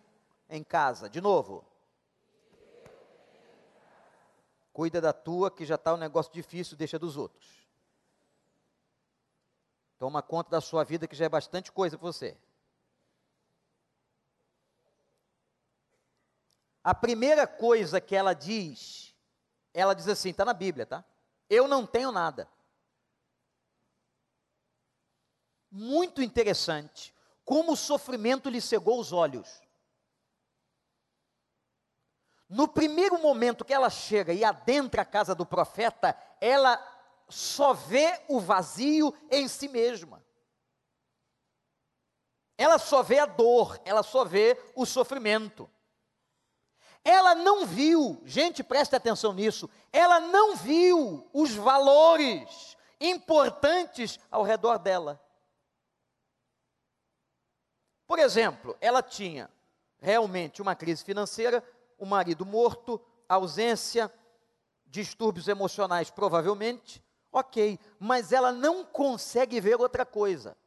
[0.50, 1.10] em casa.
[1.10, 1.66] De novo.
[4.72, 7.68] Cuida da tua, que já está um negócio difícil, deixa dos outros.
[10.00, 12.38] Toma conta da sua vida, que já é bastante coisa para você.
[16.82, 19.14] A primeira coisa que ela diz,
[19.74, 21.04] ela diz assim, está na Bíblia, tá?
[21.50, 22.48] Eu não tenho nada.
[25.70, 27.14] Muito interessante
[27.44, 29.62] como o sofrimento lhe cegou os olhos.
[32.48, 36.78] No primeiro momento que ela chega e adentra a casa do profeta, ela
[37.30, 40.22] só vê o vazio em si mesma.
[42.58, 45.70] Ela só vê a dor, ela só vê o sofrimento.
[47.04, 54.78] Ela não viu, gente, preste atenção nisso, ela não viu os valores importantes ao redor
[54.78, 55.20] dela.
[58.12, 59.49] Por exemplo, ela tinha
[59.97, 61.64] realmente uma crise financeira,
[61.97, 62.99] o marido morto,
[63.30, 64.14] ausência,
[64.86, 67.01] distúrbios emocionais, provavelmente,
[67.32, 70.57] ok, mas ela não consegue ver outra coisa.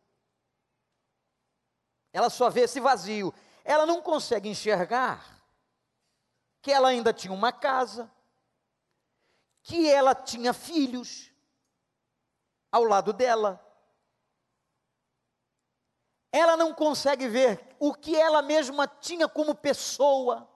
[2.15, 3.31] Ela só vê esse vazio.
[3.63, 5.45] Ela não consegue enxergar
[6.63, 8.11] que ela ainda tinha uma casa,
[9.63, 11.31] que ela tinha filhos
[12.73, 13.63] ao lado dela.
[16.35, 20.51] Ela não consegue ver o que ela mesma tinha como pessoa.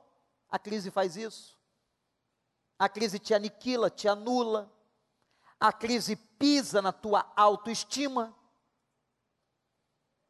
[0.51, 1.57] A crise faz isso.
[2.77, 4.75] A crise te aniquila, te anula.
[5.61, 8.37] A crise pisa na tua autoestima.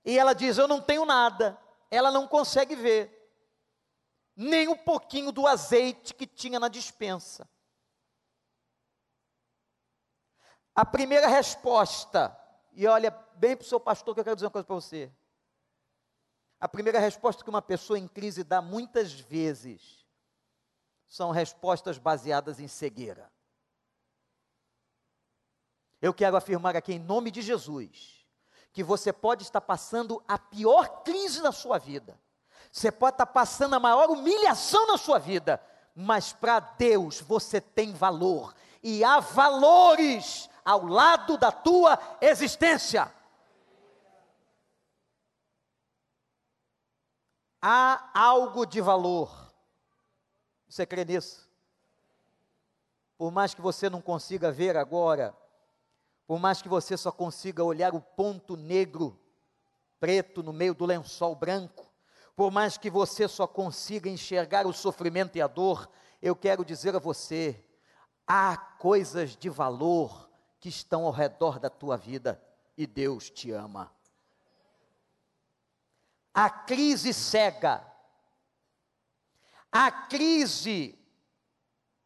[0.05, 1.59] E ela diz: Eu não tenho nada.
[1.91, 3.11] Ela não consegue ver
[4.37, 7.49] nem um pouquinho do azeite que tinha na dispensa.
[10.75, 12.39] A primeira resposta,
[12.73, 15.18] e olha bem para o seu pastor que eu quero dizer uma coisa para você.
[16.61, 20.07] A primeira resposta que uma pessoa em crise dá muitas vezes
[21.07, 23.33] são respostas baseadas em cegueira.
[26.01, 28.27] Eu quero afirmar aqui em nome de Jesus
[28.73, 32.21] que você pode estar passando a pior crise da sua vida
[32.71, 35.61] você pode estar passando a maior humilhação na sua vida,
[35.95, 43.13] mas para Deus você tem valor, e há valores ao lado da tua existência.
[47.61, 49.53] Há algo de valor.
[50.69, 51.49] Você crê nisso?
[53.17, 55.37] Por mais que você não consiga ver agora,
[56.27, 59.19] por mais que você só consiga olhar o ponto negro,
[59.99, 61.91] preto no meio do lençol branco,
[62.37, 65.91] por mais que você só consiga enxergar o sofrimento e a dor,
[66.23, 67.65] eu quero dizer a você:
[68.25, 70.31] há coisas de valor
[70.61, 72.41] que estão ao redor da tua vida
[72.77, 73.93] e Deus te ama.
[76.41, 77.85] A crise cega,
[79.73, 80.97] a crise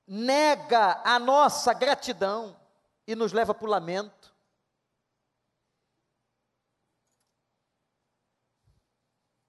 [0.06, 2.58] nega a nossa gratidão
[3.06, 4.34] e nos leva para o lamento.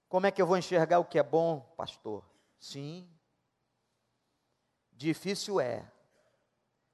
[0.06, 2.22] Como é que eu vou enxergar o que é bom, pastor?
[2.58, 3.10] Sim.
[4.92, 5.90] Difícil é,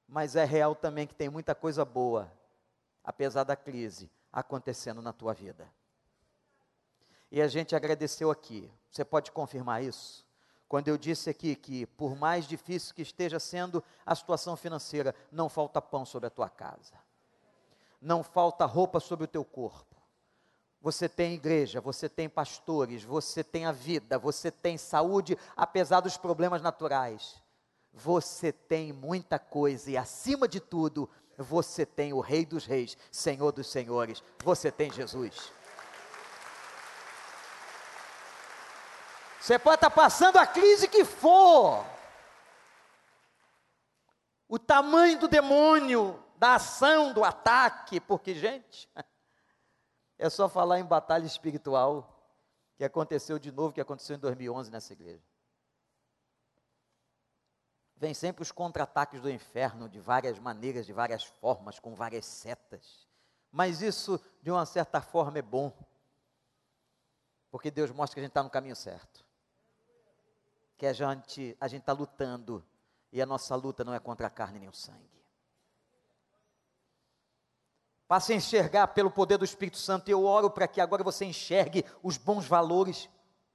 [0.07, 2.31] mas é real também que tem muita coisa boa,
[3.03, 5.69] apesar da crise, acontecendo na tua vida.
[7.31, 8.69] E a gente agradeceu aqui.
[8.89, 10.25] Você pode confirmar isso?
[10.67, 15.49] Quando eu disse aqui que, por mais difícil que esteja sendo a situação financeira, não
[15.49, 16.93] falta pão sobre a tua casa,
[18.01, 19.95] não falta roupa sobre o teu corpo,
[20.81, 26.17] você tem igreja, você tem pastores, você tem a vida, você tem saúde, apesar dos
[26.17, 27.39] problemas naturais.
[27.93, 33.51] Você tem muita coisa e, acima de tudo, você tem o Rei dos Reis, Senhor
[33.51, 34.23] dos Senhores.
[34.43, 35.51] Você tem Jesus.
[39.41, 41.83] Você pode estar passando a crise que for,
[44.47, 48.87] o tamanho do demônio, da ação, do ataque, porque, gente.
[50.23, 52.07] É só falar em batalha espiritual,
[52.75, 55.23] que aconteceu de novo, que aconteceu em 2011 nessa igreja.
[57.95, 63.07] Vem sempre os contra-ataques do inferno, de várias maneiras, de várias formas, com várias setas.
[63.51, 65.73] Mas isso, de uma certa forma, é bom.
[67.49, 69.30] Porque Deus mostra que a gente está no caminho certo.
[70.81, 72.65] Que a gente a está lutando.
[73.11, 75.21] E a nossa luta não é contra a carne nem o sangue
[78.07, 80.09] Passe a enxergar pelo poder do Espírito Santo.
[80.09, 83.07] Eu oro para que agora você enxergue os bons valores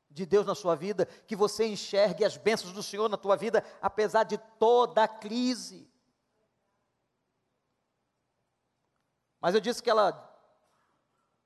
[0.08, 3.64] de Deus na sua vida, que você enxergue as bênçãos do Senhor na tua vida,
[3.82, 5.90] apesar de toda a crise.
[9.40, 10.32] Mas eu disse que ela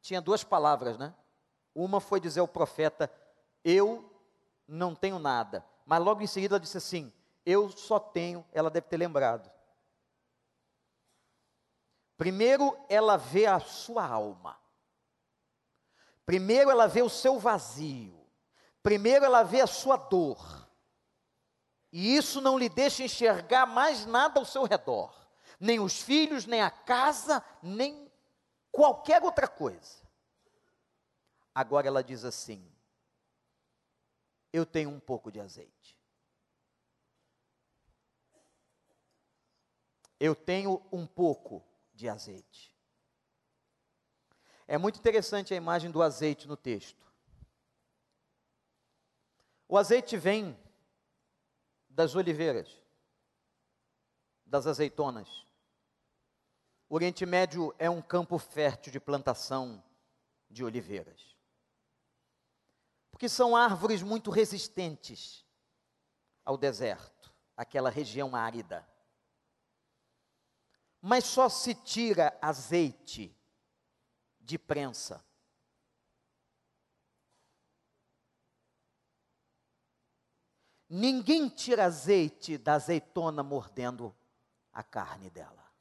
[0.03, 1.15] tinha duas palavras, né?
[1.75, 3.11] Uma foi dizer ao profeta:
[3.65, 4.11] Eu
[4.69, 5.65] não tenho nada.
[5.85, 7.13] Mas logo em seguida ela disse assim:
[7.45, 9.51] Eu só tenho, ela deve ter lembrado.
[12.17, 14.59] Primeiro ela vê a sua alma.
[16.27, 18.21] Primeiro ela vê o seu vazio.
[18.83, 20.69] Primeiro ela vê a sua dor.
[21.93, 25.15] E isso não lhe deixa enxergar mais nada ao seu redor.
[25.59, 28.11] Nem os filhos, nem a casa, nem
[28.71, 30.01] qualquer outra coisa.
[31.55, 32.65] Agora ela diz assim:
[34.53, 35.97] Eu tenho um pouco de azeite.
[40.19, 42.77] Eu tenho um pouco de azeite.
[44.69, 47.05] É muito interessante a imagem do azeite no texto.
[49.67, 50.59] O azeite vem
[51.89, 52.69] das oliveiras,
[54.45, 55.47] das azeitonas.
[56.89, 59.83] O Oriente Médio é um campo fértil de plantação
[60.51, 61.30] de oliveiras.
[63.21, 65.45] Porque são árvores muito resistentes
[66.43, 68.89] ao deserto, aquela região árida
[71.01, 73.35] mas só se tira azeite
[74.39, 75.25] de prensa.
[80.89, 84.15] Ninguém tira azeite da azeitona mordendo
[84.73, 85.73] a carne dela.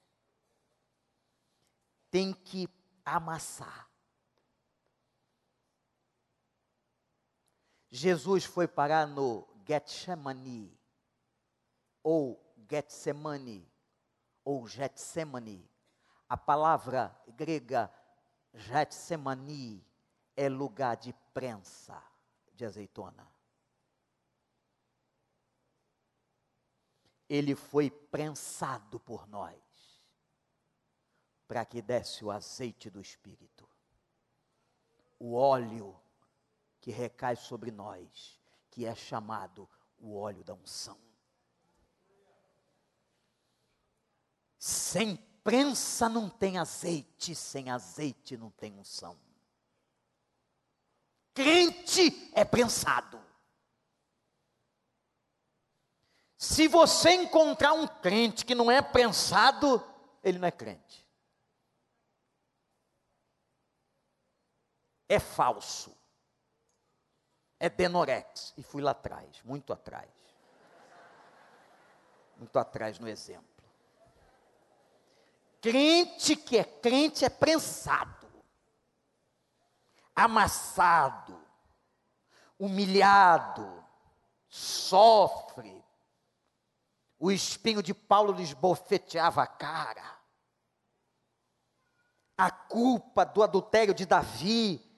[2.11, 2.69] Tem que
[3.03, 3.88] amassar.
[7.91, 10.77] Jesus foi parar no Getsemane,
[12.03, 13.67] ou Getsemane,
[14.43, 15.67] ou Getsemane.
[16.27, 17.91] A palavra grega
[18.53, 19.83] Getsemane
[20.35, 22.01] é lugar de prensa
[22.53, 23.27] de azeitona.
[27.27, 29.59] Ele foi prensado por nós,
[31.47, 33.67] para que desse o azeite do Espírito,
[35.19, 35.99] o óleo
[36.79, 40.97] que recai sobre nós, que é chamado o óleo da unção.
[44.57, 49.19] Sem prensa não tem azeite, sem azeite não tem unção.
[51.33, 53.19] Crente é prensado.
[56.37, 59.85] Se você encontrar um crente que não é prensado,
[60.23, 61.05] ele não é crente.
[65.07, 65.98] É falso.
[67.59, 68.53] É denorex.
[68.57, 70.09] E fui lá atrás, muito atrás.
[72.37, 73.47] Muito atrás no exemplo.
[75.61, 78.29] Crente que é crente é prensado,
[80.15, 81.37] amassado,
[82.57, 83.83] humilhado,
[84.47, 85.83] sofre.
[87.19, 90.17] O espinho de Paulo lhes bofeteava a cara.
[92.37, 94.88] A culpa do adultério de Davi,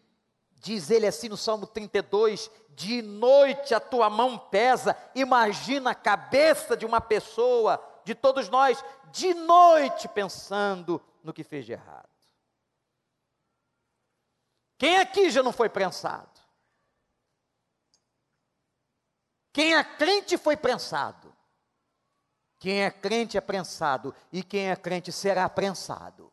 [0.62, 4.96] diz ele assim no Salmo 32, de noite a tua mão pesa.
[5.16, 11.66] Imagina a cabeça de uma pessoa de todos nós de noite pensando no que fez
[11.66, 12.10] de errado.
[14.78, 16.30] Quem aqui já não foi prensado?
[19.52, 21.36] Quem é crente foi prensado.
[22.58, 24.16] Quem é crente é prensado.
[24.32, 26.32] E quem é crente será prensado.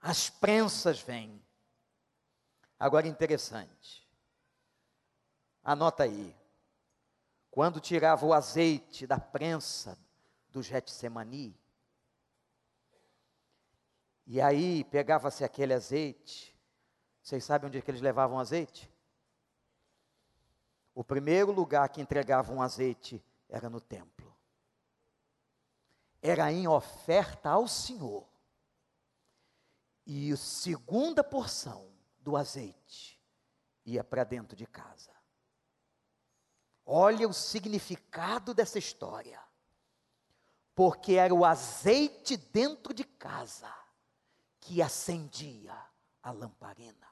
[0.00, 1.42] As prensas vêm.
[2.80, 4.08] Agora interessante.
[5.62, 6.34] Anota aí.
[7.50, 9.98] Quando tirava o azeite da prensa
[10.48, 11.54] do Getsemani,
[14.26, 16.56] e aí pegava-se aquele azeite,
[17.20, 18.90] vocês sabem onde é que eles levavam azeite?
[20.94, 24.34] O primeiro lugar que entregavam azeite era no templo.
[26.22, 28.26] Era em oferta ao Senhor.
[30.06, 31.89] E a segunda porção
[32.20, 33.20] do azeite
[33.84, 35.12] ia para dentro de casa.
[36.84, 39.40] Olha o significado dessa história.
[40.74, 43.72] Porque era o azeite dentro de casa
[44.60, 45.76] que acendia
[46.22, 47.08] a lamparina.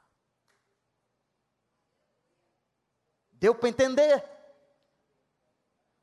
[3.33, 4.25] Deu para entender?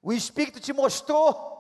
[0.02, 1.55] O Espírito te mostrou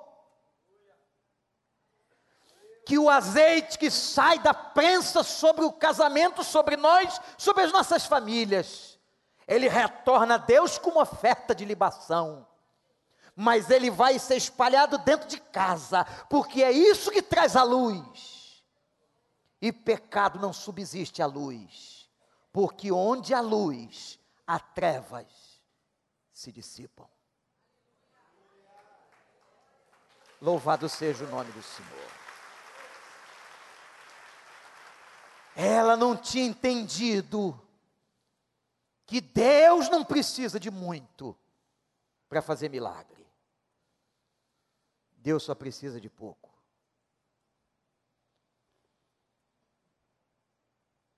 [2.85, 8.05] que o azeite que sai da prensa sobre o casamento, sobre nós, sobre as nossas
[8.05, 8.99] famílias,
[9.47, 12.47] ele retorna a Deus com uma oferta de libação.
[13.35, 18.63] Mas ele vai ser espalhado dentro de casa, porque é isso que traz a luz.
[19.61, 22.09] E pecado não subsiste à luz,
[22.53, 25.61] porque onde há luz, há trevas
[26.31, 27.07] se dissipam.
[30.39, 32.14] Louvado seja o nome do Senhor.
[35.55, 37.59] Ela não tinha entendido
[39.05, 41.37] que Deus não precisa de muito
[42.27, 43.25] para fazer milagre.
[45.15, 46.49] Deus só precisa de pouco.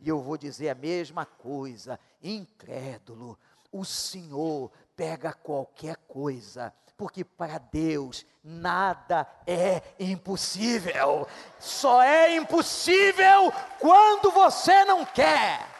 [0.00, 3.38] E eu vou dizer a mesma coisa, incrédulo,
[3.72, 11.26] o Senhor pega qualquer coisa, porque para Deus nada é impossível.
[11.58, 15.73] Só é impossível quando você não quer.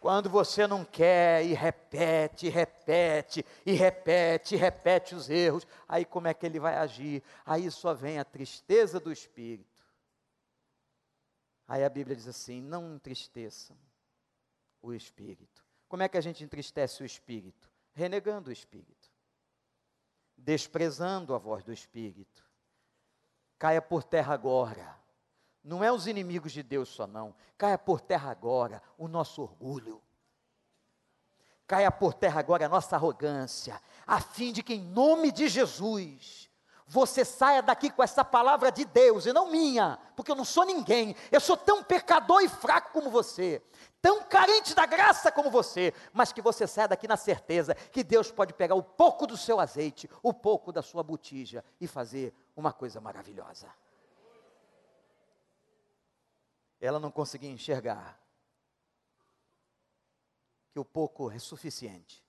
[0.00, 6.32] Quando você não quer e repete, repete, e repete, repete os erros, aí como é
[6.32, 7.22] que ele vai agir?
[7.44, 9.68] Aí só vem a tristeza do espírito.
[11.68, 13.76] Aí a Bíblia diz assim: não entristeçam
[14.80, 15.62] o espírito.
[15.86, 17.70] Como é que a gente entristece o espírito?
[17.92, 19.10] Renegando o espírito,
[20.34, 22.42] desprezando a voz do espírito.
[23.58, 24.99] Caia por terra agora
[25.62, 27.34] não é os inimigos de Deus só não.
[27.58, 30.00] Caia por terra agora o nosso orgulho.
[31.66, 36.50] Caia por terra agora a nossa arrogância, a fim de que em nome de Jesus
[36.84, 40.64] você saia daqui com essa palavra de Deus e não minha, porque eu não sou
[40.64, 41.14] ninguém.
[41.30, 43.62] Eu sou tão pecador e fraco como você,
[44.02, 48.32] tão carente da graça como você, mas que você saia daqui na certeza que Deus
[48.32, 52.72] pode pegar o pouco do seu azeite, o pouco da sua botija e fazer uma
[52.72, 53.68] coisa maravilhosa
[56.80, 58.18] ela não conseguia enxergar
[60.72, 62.24] que o pouco é suficiente.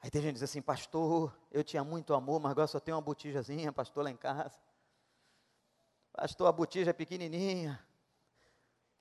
[0.00, 2.96] Aí tem gente que diz assim, pastor, eu tinha muito amor, mas agora só tenho
[2.96, 4.58] uma botijazinha, pastor, lá em casa.
[6.12, 7.80] Pastor, a botija é pequenininha.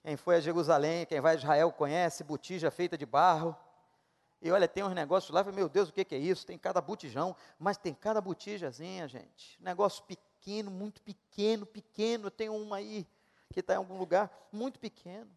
[0.04, 3.56] Quem foi a Jerusalém, quem vai a Israel conhece botija feita de barro.
[4.42, 6.46] E olha, tem uns negócios lá, meu Deus, o que, é isso?
[6.46, 9.62] Tem cada botijão, mas tem cada botijazinha, gente.
[9.62, 12.28] Negócio pequeno pequeno, muito pequeno, pequeno.
[12.28, 13.08] Eu tenho uma aí
[13.52, 15.30] que está em algum lugar, muito pequeno.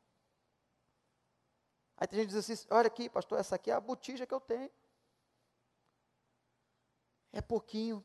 [1.97, 4.33] Aí tem gente que diz assim: olha aqui, pastor, essa aqui é a botija que
[4.33, 4.71] eu tenho.
[7.33, 8.05] É pouquinho.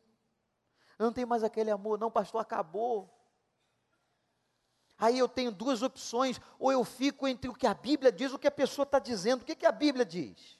[0.97, 3.15] Eu não tenho mais aquele amor, não, pastor, acabou.
[4.97, 8.39] Aí eu tenho duas opções: ou eu fico entre o que a Bíblia diz, o
[8.39, 9.41] que a pessoa está dizendo.
[9.41, 10.59] O que, que a Bíblia diz?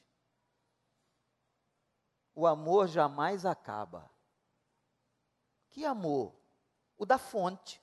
[2.33, 4.09] O amor jamais acaba.
[5.70, 6.34] Que amor?
[6.97, 7.82] O da fonte.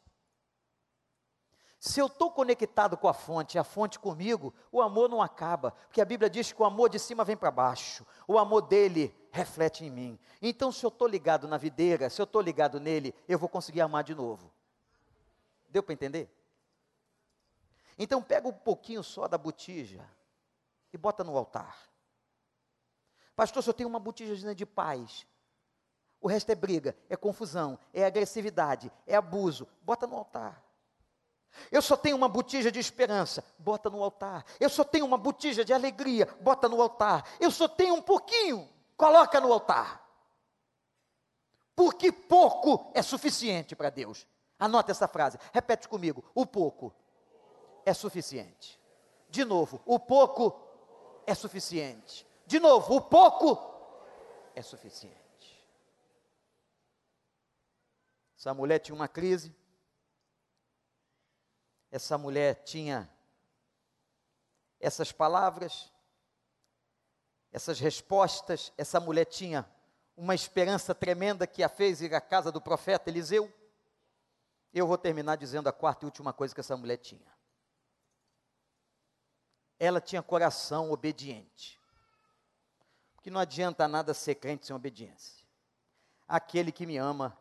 [1.78, 6.00] Se eu estou conectado com a fonte, a fonte comigo, o amor não acaba, porque
[6.00, 9.84] a Bíblia diz que o amor de cima vem para baixo, o amor dele reflete
[9.84, 10.18] em mim.
[10.42, 13.82] Então, se eu estou ligado na videira, se eu estou ligado nele, eu vou conseguir
[13.82, 14.52] amar de novo.
[15.68, 16.28] Deu para entender?
[17.98, 20.04] Então, pega um pouquinho só da botija
[20.92, 21.78] e bota no altar.
[23.36, 25.26] Pastor, se eu tenho uma botija de paz,
[26.20, 29.68] o resto é briga, é confusão, é agressividade, é abuso.
[29.82, 30.62] Bota no altar.
[31.70, 34.44] Eu só tenho uma botija de esperança, bota no altar.
[34.60, 37.24] Eu só tenho uma botija de alegria, bota no altar.
[37.40, 40.04] Eu só tenho um pouquinho, coloca no altar.
[41.74, 44.26] Porque pouco é suficiente para Deus.
[44.58, 46.94] Anota essa frase, repete comigo: o pouco
[47.84, 48.80] é suficiente.
[49.28, 50.58] De novo, o pouco
[51.26, 52.26] é suficiente.
[52.46, 53.58] De novo, o pouco
[54.54, 55.25] é suficiente.
[58.36, 59.54] Essa mulher tinha uma crise.
[61.90, 63.10] Essa mulher tinha
[64.78, 65.90] essas palavras,
[67.50, 68.72] essas respostas.
[68.76, 69.68] Essa mulher tinha
[70.16, 73.52] uma esperança tremenda que a fez ir à casa do profeta Eliseu.
[74.72, 77.34] Eu vou terminar dizendo a quarta e última coisa que essa mulher tinha.
[79.78, 81.80] Ela tinha coração obediente.
[83.14, 85.46] Porque não adianta nada ser crente sem obediência.
[86.28, 87.36] Aquele que me ama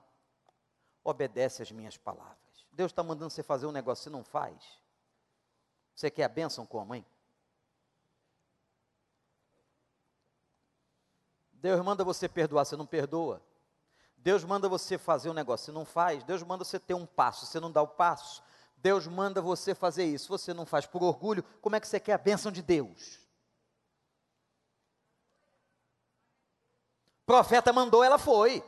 [1.06, 2.36] obedece às minhas palavras.
[2.74, 4.58] Deus está mandando você fazer um negócio, você não faz.
[5.96, 7.06] Você quer a bênção como, hein?
[11.54, 13.42] Deus manda você perdoar, você não perdoa.
[14.18, 16.24] Deus manda você fazer um negócio, você não faz.
[16.24, 18.44] Deus manda você ter um passo, você não dá o passo.
[18.76, 21.44] Deus manda você fazer isso, você não faz por orgulho.
[21.62, 23.20] Como é que você quer a bênção de Deus?
[27.22, 28.64] O profeta mandou, ela foi.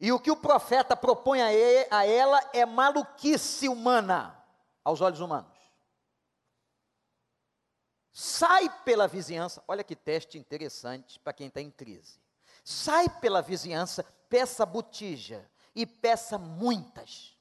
[0.00, 4.42] E o que o profeta propõe a ela é maluquice humana,
[4.84, 5.58] aos olhos humanos.
[8.12, 12.20] Sai pela vizinhança, olha que teste interessante para quem está em crise.
[12.64, 17.36] Sai pela vizinhança, peça botija e peça muitas.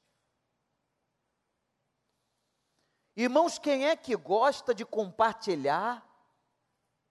[3.15, 6.07] Irmãos, quem é que gosta de compartilhar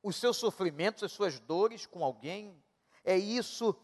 [0.03, 2.63] os seus sofrimentos, as suas dores com alguém?
[3.05, 3.77] É isso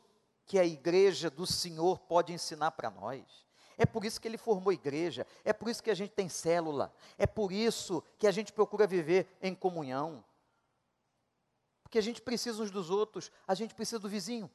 [0.45, 3.23] que a igreja do Senhor pode ensinar para nós.
[3.79, 6.95] É por isso que ele formou igreja, é por isso que a gente tem célula,
[7.17, 10.25] é por isso que a gente procura viver em comunhão.
[11.83, 14.51] Porque a gente precisa uns dos outros, a gente precisa do vizinho.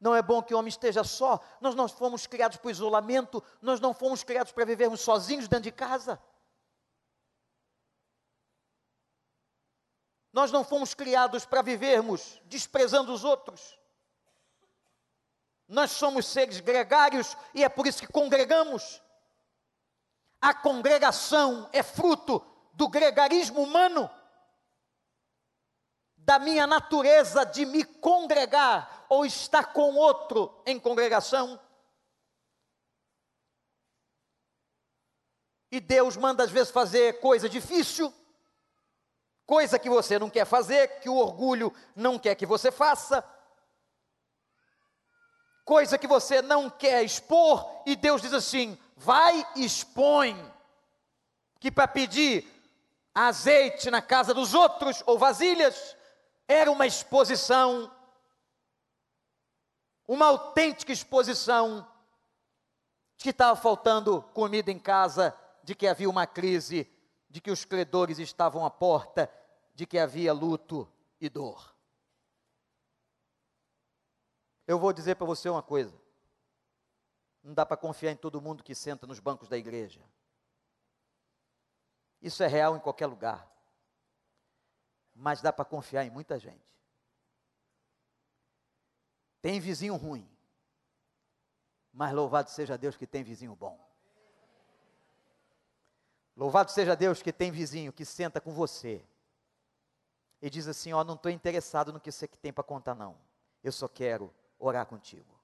[0.00, 3.40] Não é bom que o homem esteja só, nós não fomos criados para o isolamento,
[3.60, 6.20] nós não fomos criados para vivermos sozinhos dentro de casa.
[10.32, 13.78] Nós não fomos criados para vivermos desprezando os outros.
[15.68, 19.02] Nós somos seres gregários e é por isso que congregamos.
[20.40, 24.10] A congregação é fruto do gregarismo humano,
[26.16, 31.60] da minha natureza de me congregar ou estar com outro em congregação.
[35.70, 38.12] E Deus manda às vezes fazer coisa difícil
[39.52, 43.22] coisa que você não quer fazer, que o orgulho não quer que você faça,
[45.62, 50.34] coisa que você não quer expor, e Deus diz assim: vai expõe,
[51.60, 52.48] que para pedir
[53.14, 55.98] azeite na casa dos outros ou vasilhas
[56.48, 57.94] era uma exposição,
[60.08, 61.86] uma autêntica exposição
[63.18, 66.90] de que estava faltando comida em casa, de que havia uma crise,
[67.28, 69.30] de que os credores estavam à porta
[69.74, 71.74] de que havia luto e dor.
[74.66, 75.94] Eu vou dizer para você uma coisa:
[77.42, 80.00] não dá para confiar em todo mundo que senta nos bancos da igreja.
[82.20, 83.50] Isso é real em qualquer lugar.
[85.14, 86.64] Mas dá para confiar em muita gente.
[89.40, 90.28] Tem vizinho ruim.
[91.92, 93.78] Mas louvado seja Deus que tem vizinho bom.
[96.34, 99.04] Louvado seja Deus que tem vizinho que senta com você
[100.42, 103.16] e diz assim: Ó, não estou interessado no que você tem para contar, não.
[103.62, 105.40] Eu só quero orar contigo.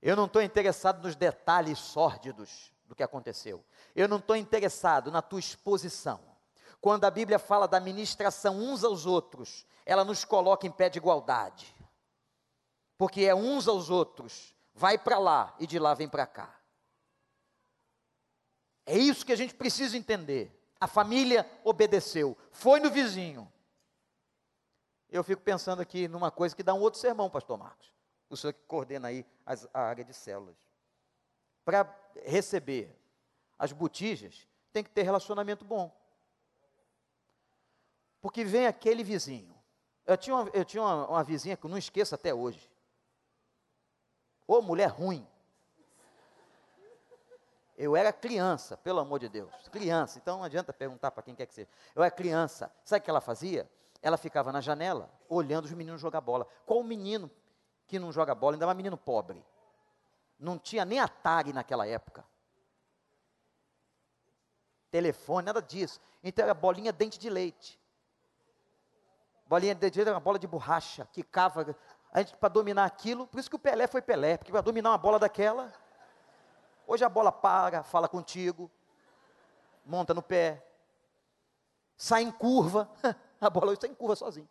[0.00, 3.64] Eu não estou interessado nos detalhes sórdidos do que aconteceu.
[3.94, 6.20] Eu não estou interessado na tua exposição.
[6.80, 10.98] Quando a Bíblia fala da ministração uns aos outros, ela nos coloca em pé de
[10.98, 11.74] igualdade.
[12.98, 16.54] Porque é uns aos outros, vai para lá e de lá vem para cá.
[18.84, 20.63] É isso que a gente precisa entender.
[20.80, 23.50] A família obedeceu, foi no vizinho.
[25.08, 27.92] Eu fico pensando aqui numa coisa que dá um outro sermão, pastor Marcos.
[28.28, 30.56] O senhor que coordena aí as, a área de células.
[31.64, 31.88] Para
[32.24, 32.94] receber
[33.58, 35.94] as botijas, tem que ter relacionamento bom.
[38.20, 39.54] Porque vem aquele vizinho.
[40.04, 42.70] Eu tinha uma, eu tinha uma, uma vizinha que eu não esqueço até hoje.
[44.46, 45.26] Ô mulher ruim.
[47.76, 51.46] Eu era criança, pelo amor de Deus, criança, então não adianta perguntar para quem quer
[51.46, 51.68] que seja.
[51.94, 53.68] Eu era criança, sabe o que ela fazia?
[54.00, 56.46] Ela ficava na janela, olhando os meninos jogar bola.
[56.66, 57.30] Qual o menino
[57.86, 59.44] que não joga bola, ainda mais menino pobre?
[60.38, 62.24] Não tinha nem Atari naquela época.
[64.90, 66.00] Telefone, nada disso.
[66.22, 67.80] Então era bolinha dente de leite.
[69.46, 71.74] Bolinha de dente de leite era uma bola de borracha, que cava.
[72.12, 74.90] A gente, para dominar aquilo, por isso que o Pelé foi Pelé, porque para dominar
[74.90, 75.72] uma bola daquela,
[76.86, 78.70] Hoje a bola para, fala contigo,
[79.84, 80.64] monta no pé,
[81.96, 82.88] sai em curva.
[83.40, 84.48] A bola hoje sai em curva sozinha.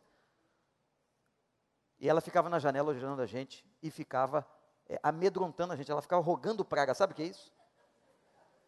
[2.00, 4.46] E ela ficava na janela olhando a gente e ficava
[4.88, 5.90] é, amedrontando a gente.
[5.90, 6.94] Ela ficava rogando praga.
[6.94, 7.52] Sabe o que é isso?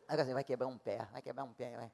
[0.08, 1.76] Assim, vai quebrar um pé, vai quebrar um pé.
[1.76, 1.92] Vai,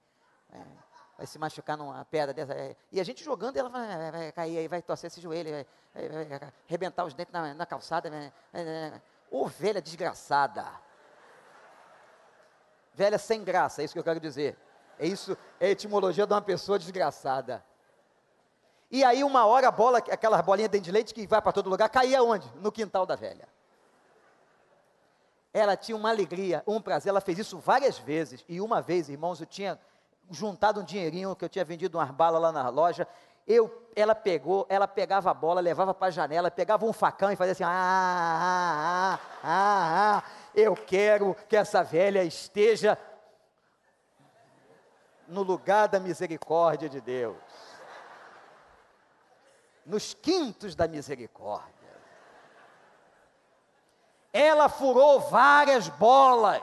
[1.18, 2.54] vai se machucar numa pedra dessa.
[2.54, 2.76] É.
[2.92, 6.10] E a gente jogando, ela vai, vai, vai cair aí, vai torcer esse joelho, vai,
[6.10, 8.10] vai, vai arrebentar os dentes na, na calçada.
[9.30, 10.66] Ovelha desgraçada.
[12.94, 14.58] Velha sem graça, é isso que eu quero dizer.
[15.00, 17.64] É isso, é a etimologia de uma pessoa desgraçada.
[18.92, 21.70] E aí, uma hora, a bola, aquela bolinha dentro de leite que vai para todo
[21.70, 22.46] lugar, caía onde?
[22.56, 23.48] No quintal da velha.
[25.54, 28.44] Ela tinha uma alegria, um prazer, ela fez isso várias vezes.
[28.48, 29.80] E uma vez, irmãos, eu tinha
[30.30, 33.08] juntado um dinheirinho que eu tinha vendido umas balas lá na loja.
[33.48, 37.36] Eu, ela pegou, ela pegava a bola, levava para a janela, pegava um facão e
[37.36, 40.24] fazia assim: ah, ah, ah, ah, ah,
[40.54, 42.98] eu quero que essa velha esteja
[45.28, 47.38] no lugar da misericórdia de Deus
[49.86, 51.72] nos quintos da misericórdia.
[54.32, 56.62] Ela furou várias bolas.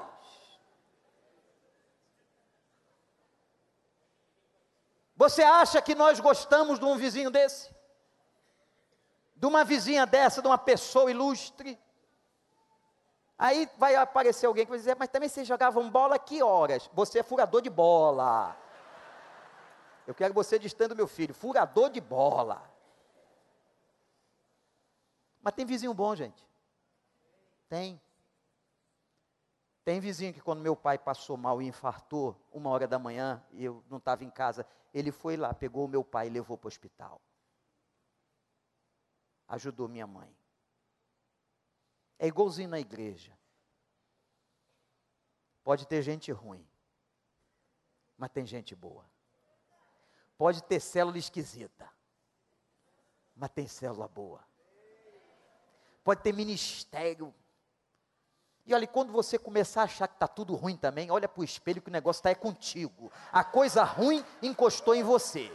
[5.16, 7.74] Você acha que nós gostamos de um vizinho desse?
[9.34, 11.78] De uma vizinha dessa, de uma pessoa ilustre?
[13.39, 16.91] Aí vai aparecer alguém que vai dizer, mas também vocês jogavam bola que horas?
[16.93, 18.57] Você é furador de bola.
[20.07, 22.61] Eu quero você distando meu filho, furador de bola.
[25.41, 26.45] Mas tem vizinho bom, gente.
[27.68, 28.01] Tem.
[29.84, 33.64] Tem vizinho que quando meu pai passou mal e infartou, uma hora da manhã, e
[33.64, 36.66] eu não estava em casa, ele foi lá, pegou o meu pai e levou para
[36.66, 37.20] o hospital.
[39.47, 40.38] Ajudou minha mãe.
[42.19, 43.37] É igualzinho na igreja.
[45.62, 46.66] Pode ter gente ruim,
[48.16, 49.05] mas tem gente boa.
[50.37, 51.91] Pode ter célula esquisita,
[53.37, 54.49] mas tem célula boa
[56.09, 57.35] pode ter ministério.
[58.64, 61.45] E olha, quando você começar a achar que está tudo ruim também, olha para o
[61.45, 63.12] espelho que o negócio está é contigo.
[63.31, 65.53] A coisa ruim encostou em você.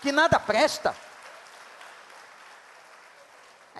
[0.00, 0.96] Que nada presta.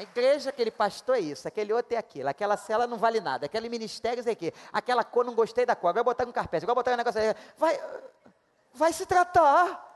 [0.02, 3.46] A igreja, aquele pastor é isso, aquele outro é aquilo, aquela cela não vale nada,
[3.46, 6.74] aquele ministério é aqui, aquela cor não gostei da cor, agora botar um carpete, agora
[6.74, 7.20] botar um negócio.
[7.56, 7.80] Vai,
[8.74, 9.90] vai se tratar.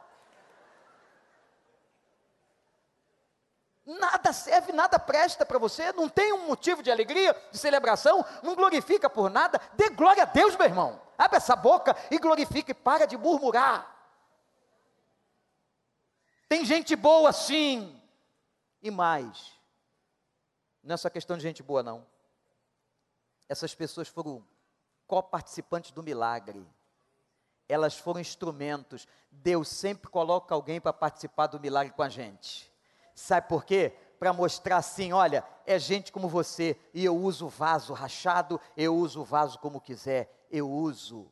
[3.85, 8.55] nada serve, nada presta para você, não tem um motivo de alegria, de celebração, não
[8.55, 11.01] glorifica por nada, dê glória a Deus, meu irmão.
[11.19, 13.93] Abre essa boca e glorifique, para de murmurar.
[16.49, 18.01] Tem gente boa sim,
[18.81, 19.56] e mais.
[20.87, 22.07] Não é só questão de gente boa, não.
[23.49, 24.47] Essas pessoas foram
[25.09, 26.65] co-participantes do milagre.
[27.69, 29.09] Elas foram instrumentos.
[29.29, 32.73] Deus sempre coloca alguém para participar do milagre com a gente.
[33.17, 33.97] Sabe por quê?
[34.17, 39.23] Para mostrar assim: olha, é gente como você, e eu uso vaso rachado, eu uso
[39.23, 41.29] o vaso como quiser, eu uso.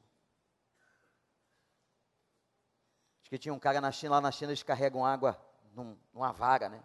[3.20, 5.40] Acho que tinha um cara na China, lá na China eles carregam água
[5.72, 6.82] num, numa vara, né?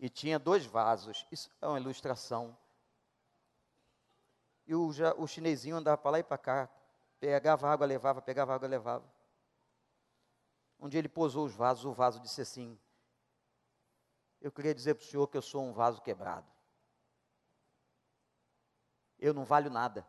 [0.00, 2.56] E tinha dois vasos, isso é uma ilustração.
[4.66, 6.70] E o, já, o chinesinho andava para lá e para cá,
[7.20, 9.04] pegava água, levava, pegava água, levava.
[10.78, 12.80] Um dia ele posou os vasos, o vaso disse assim:
[14.40, 16.50] Eu queria dizer para o senhor que eu sou um vaso quebrado.
[19.18, 20.08] Eu não valho nada.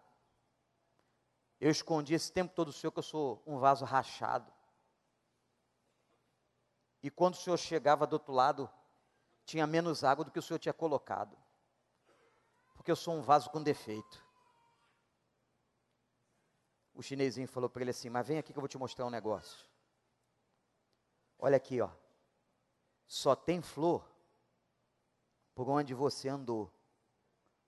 [1.59, 4.49] Eu escondi esse tempo todo o senhor que eu sou um vaso rachado.
[7.03, 8.71] E quando o senhor chegava do outro lado,
[9.45, 11.37] tinha menos água do que o senhor tinha colocado.
[12.75, 14.25] Porque eu sou um vaso com defeito.
[16.93, 19.09] O chinesinho falou para ele assim: Mas vem aqui que eu vou te mostrar um
[19.09, 19.65] negócio.
[21.37, 21.89] Olha aqui, ó.
[23.07, 24.09] Só tem flor
[25.53, 26.71] por onde você andou.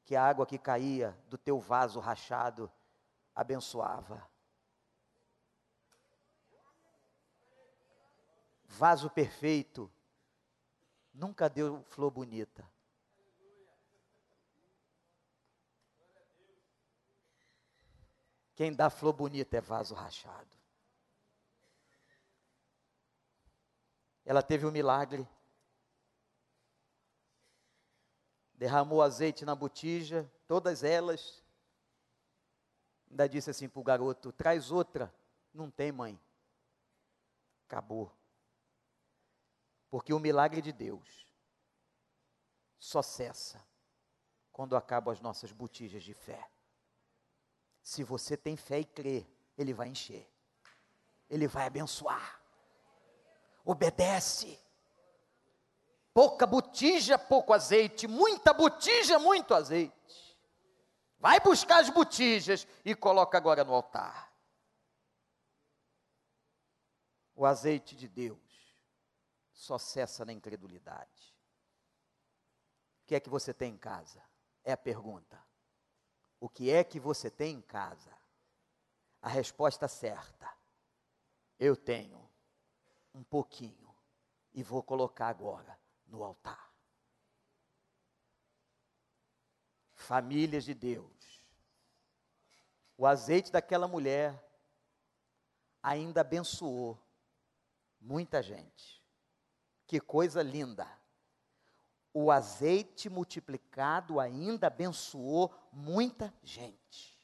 [0.05, 2.71] Que a água que caía do teu vaso rachado
[3.33, 4.29] abençoava.
[8.65, 9.91] Vaso perfeito
[11.13, 12.67] nunca deu flor bonita.
[18.55, 20.57] Quem dá flor bonita é vaso rachado.
[24.25, 25.27] Ela teve um milagre.
[28.53, 31.43] Derramou azeite na botija, todas elas.
[33.09, 35.13] Ainda disse assim para o garoto: traz outra.
[35.53, 36.19] Não tem, mãe.
[37.67, 38.11] Acabou.
[39.93, 41.27] Porque o milagre de Deus
[42.79, 43.63] só cessa
[44.51, 46.49] quando acabam as nossas botijas de fé.
[47.83, 49.23] Se você tem fé e crê,
[49.55, 50.27] Ele vai encher,
[51.29, 52.41] Ele vai abençoar
[53.63, 54.59] obedece.
[56.11, 60.39] Pouca botija, pouco azeite, muita botija, muito azeite.
[61.19, 64.33] Vai buscar as botijas e coloca agora no altar.
[67.35, 68.52] O azeite de Deus
[69.53, 71.33] só cessa na incredulidade.
[73.03, 74.21] O que é que você tem em casa?
[74.63, 75.41] É a pergunta.
[76.39, 78.11] O que é que você tem em casa?
[79.21, 80.51] A resposta certa.
[81.59, 82.29] Eu tenho
[83.13, 83.95] um pouquinho
[84.53, 86.73] e vou colocar agora no altar.
[89.93, 91.41] Famílias de Deus.
[92.97, 94.41] O azeite daquela mulher
[95.81, 96.99] ainda abençoou
[97.99, 99.02] muita gente.
[99.93, 100.91] Que coisa linda!
[102.11, 107.15] O azeite multiplicado ainda abençoou muita gente.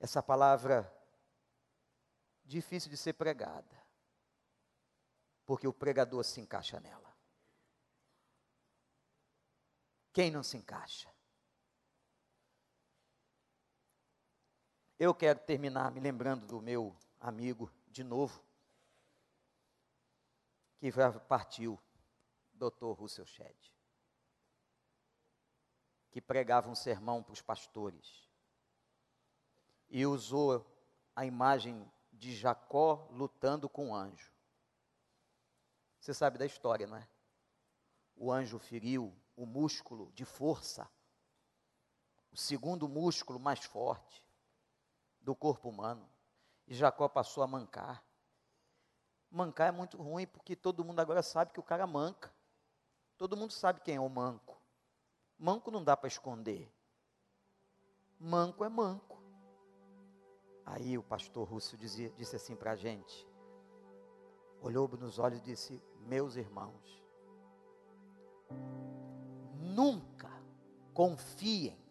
[0.00, 0.90] Essa palavra
[2.42, 3.86] difícil de ser pregada,
[5.44, 7.14] porque o pregador se encaixa nela.
[10.14, 11.14] Quem não se encaixa?
[14.98, 18.42] Eu quero terminar me lembrando do meu amigo de novo,
[20.82, 20.90] que
[21.28, 21.80] partiu,
[22.54, 22.90] Dr.
[22.98, 23.56] Russell Shedd,
[26.10, 28.28] que pregava um sermão para os pastores
[29.88, 30.66] e usou
[31.14, 34.32] a imagem de Jacó lutando com o anjo.
[36.00, 37.08] Você sabe da história, não é?
[38.16, 40.90] O anjo feriu o músculo de força,
[42.32, 44.26] o segundo músculo mais forte
[45.20, 46.10] do corpo humano.
[46.66, 48.04] E Jacó passou a mancar.
[49.32, 52.30] Mancar é muito ruim porque todo mundo agora sabe que o cara manca.
[53.16, 54.60] Todo mundo sabe quem é o manco.
[55.38, 56.70] Manco não dá para esconder.
[58.20, 59.22] Manco é manco.
[60.66, 63.26] Aí o pastor Russo dizia, disse assim para a gente:
[64.60, 67.02] olhou nos olhos e disse: Meus irmãos,
[69.54, 70.30] nunca
[70.92, 71.82] confiem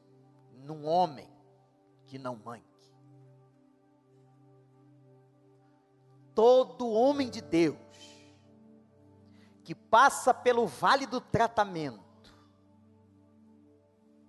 [0.52, 1.28] num homem
[2.06, 2.71] que não manque.
[6.42, 7.78] Todo homem de Deus
[9.64, 12.36] que passa pelo vale do tratamento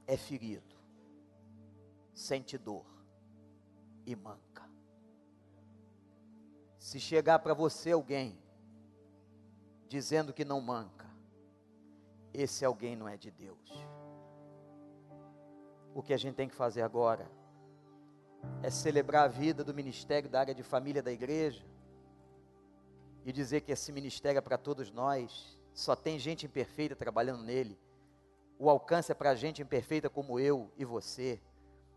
[0.06, 0.76] é ferido,
[2.12, 2.84] sente dor
[4.04, 4.68] e manca.
[6.78, 8.38] Se chegar para você alguém
[9.88, 11.08] dizendo que não manca,
[12.34, 13.70] esse alguém não é de Deus.
[15.94, 17.26] O que a gente tem que fazer agora
[18.62, 21.71] é celebrar a vida do ministério da área de família da igreja,
[23.24, 27.78] e dizer que esse ministério é para todos nós, só tem gente imperfeita trabalhando nele.
[28.58, 31.40] O alcance é para gente imperfeita como eu e você.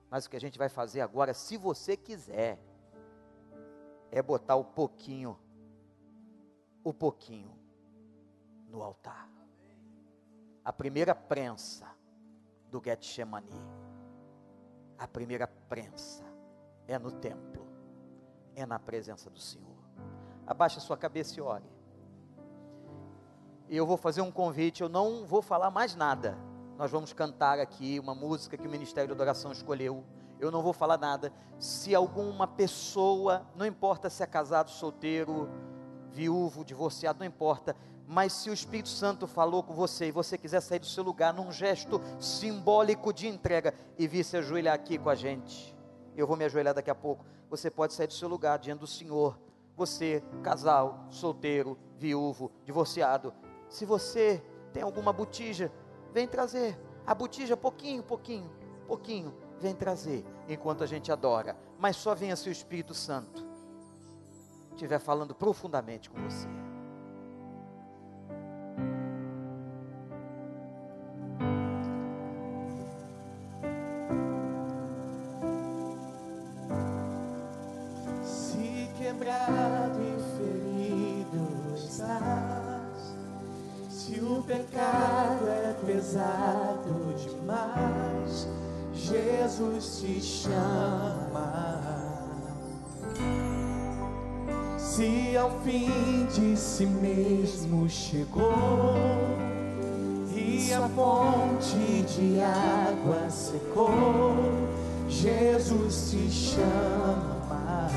[0.09, 2.59] Mas o que a gente vai fazer agora, se você quiser,
[4.11, 5.37] é botar o pouquinho,
[6.83, 7.51] o pouquinho
[8.69, 9.29] no altar.
[10.63, 11.87] A primeira prensa
[12.71, 13.61] do Getsemane,
[14.97, 16.23] a primeira prensa
[16.87, 17.67] é no templo,
[18.55, 19.74] é na presença do Senhor.
[20.47, 21.63] Abaixe a sua cabeça e ore.
[23.67, 26.37] E eu vou fazer um convite, eu não vou falar mais nada.
[26.77, 30.03] Nós vamos cantar aqui uma música que o Ministério da Adoração escolheu.
[30.39, 31.31] Eu não vou falar nada.
[31.57, 35.49] Se alguma pessoa, não importa se é casado, solteiro,
[36.11, 37.75] viúvo, divorciado, não importa,
[38.07, 41.33] mas se o Espírito Santo falou com você e você quiser sair do seu lugar
[41.33, 45.75] num gesto simbólico de entrega e vir se ajoelhar aqui com a gente,
[46.15, 47.25] eu vou me ajoelhar daqui a pouco.
[47.49, 49.39] Você pode sair do seu lugar diante do Senhor
[49.75, 53.33] você, casal, solteiro, viúvo, divorciado,
[53.69, 55.71] se você tem alguma botija,
[56.13, 56.79] vem trazer.
[57.05, 58.49] A botija, pouquinho, pouquinho,
[58.87, 61.57] pouquinho, vem trazer, enquanto a gente adora.
[61.77, 63.45] Mas só venha se o Espírito Santo
[64.71, 66.47] estiver falando profundamente com você.
[89.55, 92.11] Jesus te chama.
[94.77, 98.95] Se ao fim de si mesmo chegou
[100.35, 104.35] e a fonte de água secou,
[105.07, 107.89] Jesus te chama.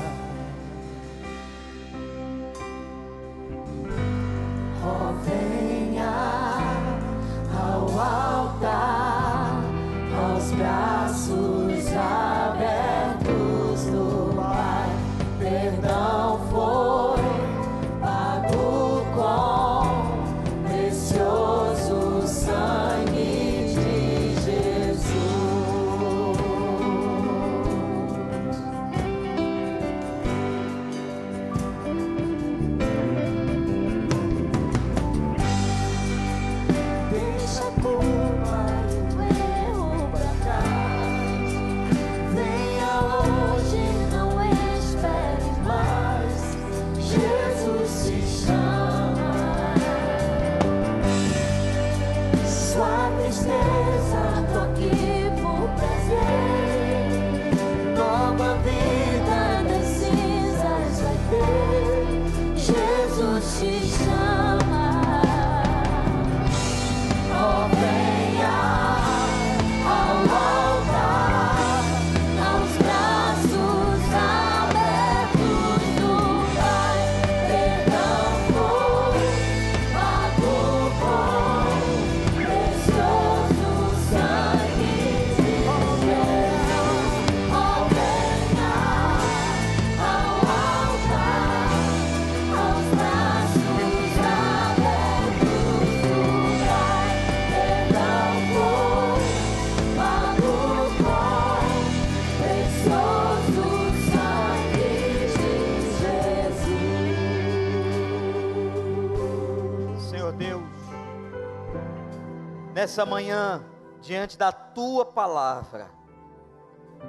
[112.99, 113.63] Nessa manhã,
[114.01, 115.89] diante da tua palavra,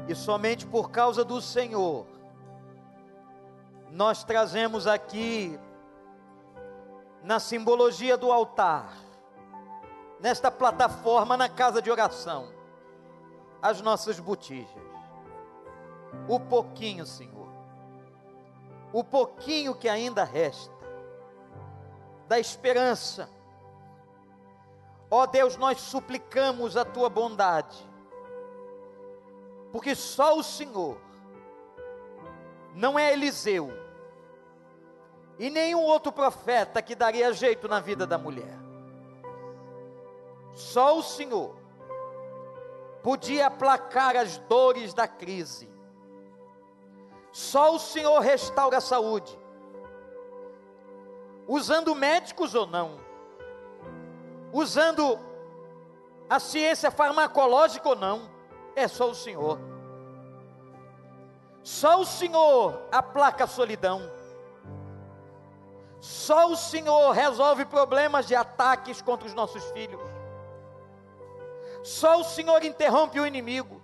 [0.07, 2.07] e somente por causa do Senhor,
[3.91, 5.59] nós trazemos aqui,
[7.25, 8.95] na simbologia do altar,
[10.21, 12.53] nesta plataforma na casa de oração,
[13.61, 14.71] as nossas botijas.
[16.29, 17.49] O pouquinho, Senhor,
[18.93, 20.73] o pouquinho que ainda resta,
[22.29, 23.29] da esperança.
[25.11, 27.89] Ó Deus, nós suplicamos a tua bondade,
[29.73, 30.97] porque só o Senhor,
[32.75, 33.73] não é Eliseu,
[35.39, 38.59] e nenhum outro profeta que daria jeito na vida da mulher.
[40.53, 41.57] Só o Senhor
[43.03, 45.69] podia aplacar as dores da crise.
[47.33, 49.39] Só o Senhor restaura a saúde
[51.51, 53.01] usando médicos ou não,
[54.53, 55.19] usando
[56.29, 58.31] a ciência farmacológica ou não,
[58.75, 59.59] é só o Senhor.
[61.63, 64.01] Só o Senhor aplaca a solidão.
[66.01, 70.01] Só o Senhor resolve problemas de ataques contra os nossos filhos.
[71.83, 73.81] Só o Senhor interrompe o inimigo.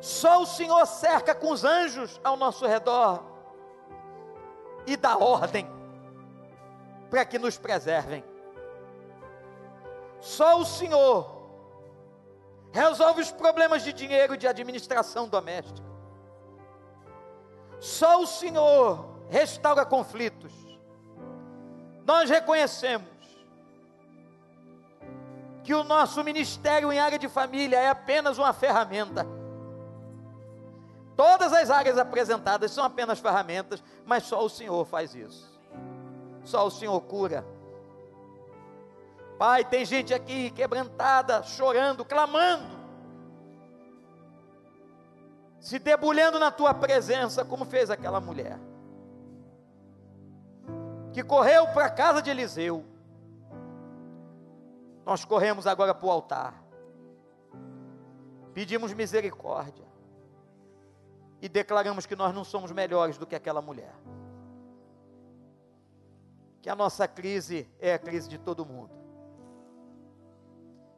[0.00, 3.24] Só o Senhor cerca com os anjos ao nosso redor
[4.86, 5.68] e dá ordem
[7.10, 8.22] para que nos preservem.
[10.20, 11.36] Só o Senhor
[12.72, 15.86] resolve os problemas de dinheiro e de administração doméstica.
[17.80, 20.52] Só o Senhor restaura conflitos.
[22.04, 23.08] Nós reconhecemos
[25.64, 29.26] que o nosso ministério em área de família é apenas uma ferramenta.
[31.16, 35.58] Todas as áreas apresentadas são apenas ferramentas, mas só o Senhor faz isso.
[36.44, 37.44] Só o Senhor cura.
[39.38, 42.76] Pai, tem gente aqui quebrantada, chorando, clamando,
[45.60, 48.58] se debulhando na tua presença, como fez aquela mulher,
[51.12, 52.84] que correu para a casa de Eliseu.
[55.04, 56.62] Nós corremos agora para o altar,
[58.54, 59.86] pedimos misericórdia
[61.40, 63.94] e declaramos que nós não somos melhores do que aquela mulher
[66.66, 69.05] que a nossa crise é a crise de todo mundo.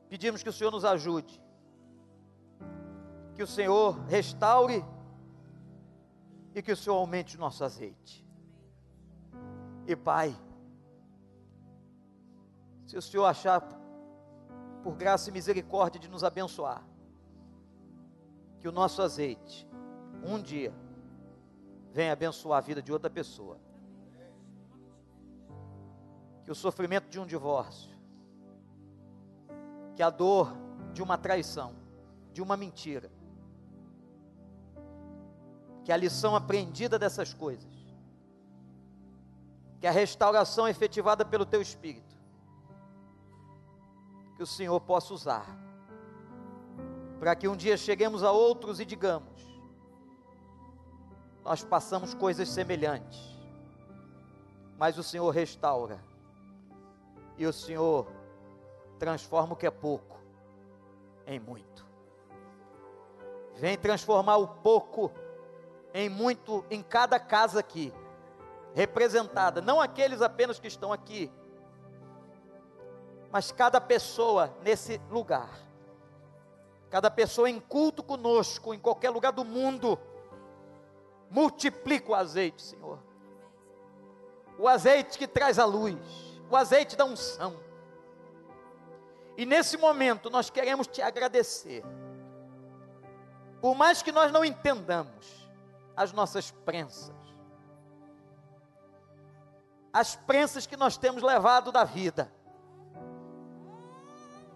[0.09, 1.41] Pedimos que o Senhor nos ajude,
[3.35, 4.85] que o Senhor restaure
[6.55, 8.27] e que o Senhor aumente o nosso azeite.
[9.87, 10.37] E Pai,
[12.87, 13.61] se o Senhor achar
[14.83, 16.83] por graça e misericórdia de nos abençoar,
[18.61, 19.69] que o nosso azeite,
[20.25, 20.75] um dia,
[21.93, 23.59] venha abençoar a vida de outra pessoa
[26.49, 27.95] que o sofrimento de um divórcio,
[29.99, 30.57] que a dor
[30.93, 31.75] de uma traição,
[32.33, 33.11] de uma mentira,
[35.83, 37.75] que a lição aprendida dessas coisas,
[39.81, 42.15] que a restauração efetivada pelo teu Espírito,
[44.37, 45.47] que o Senhor possa usar,
[47.19, 49.43] para que um dia cheguemos a outros e digamos:
[51.43, 53.37] nós passamos coisas semelhantes,
[54.79, 56.01] mas o Senhor restaura
[57.37, 58.18] e o Senhor
[58.99, 60.19] transforma o que é pouco
[61.27, 61.87] em muito.
[63.55, 65.11] Vem transformar o pouco
[65.95, 67.93] em muito em cada casa aqui,
[68.75, 71.31] representada, não aqueles apenas que estão aqui,
[73.31, 75.51] mas cada pessoa nesse lugar,
[76.91, 79.99] cada pessoa em culto conosco, em qualquer lugar do mundo,
[81.31, 82.99] multiplica o azeite, Senhor.
[84.59, 87.57] O azeite que traz a luz o azeite da unção.
[89.39, 91.85] E nesse momento nós queremos te agradecer.
[93.61, 95.49] Por mais que nós não entendamos
[95.97, 97.15] as nossas prensas,
[99.93, 102.33] as prensas que nós temos levado da vida,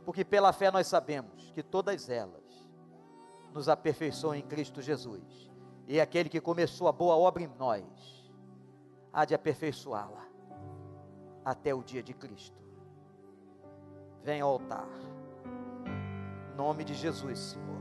[0.04, 2.42] porque pela fé nós sabemos que todas elas
[3.52, 5.48] nos aperfeiçoam em Cristo Jesus,
[5.86, 7.84] e aquele que começou a boa obra em nós,
[9.12, 10.26] há de aperfeiçoá-la
[11.44, 12.61] até o dia de Cristo.
[14.24, 14.88] Venha ao altar.
[15.84, 17.71] Em nome de Jesus, Senhor.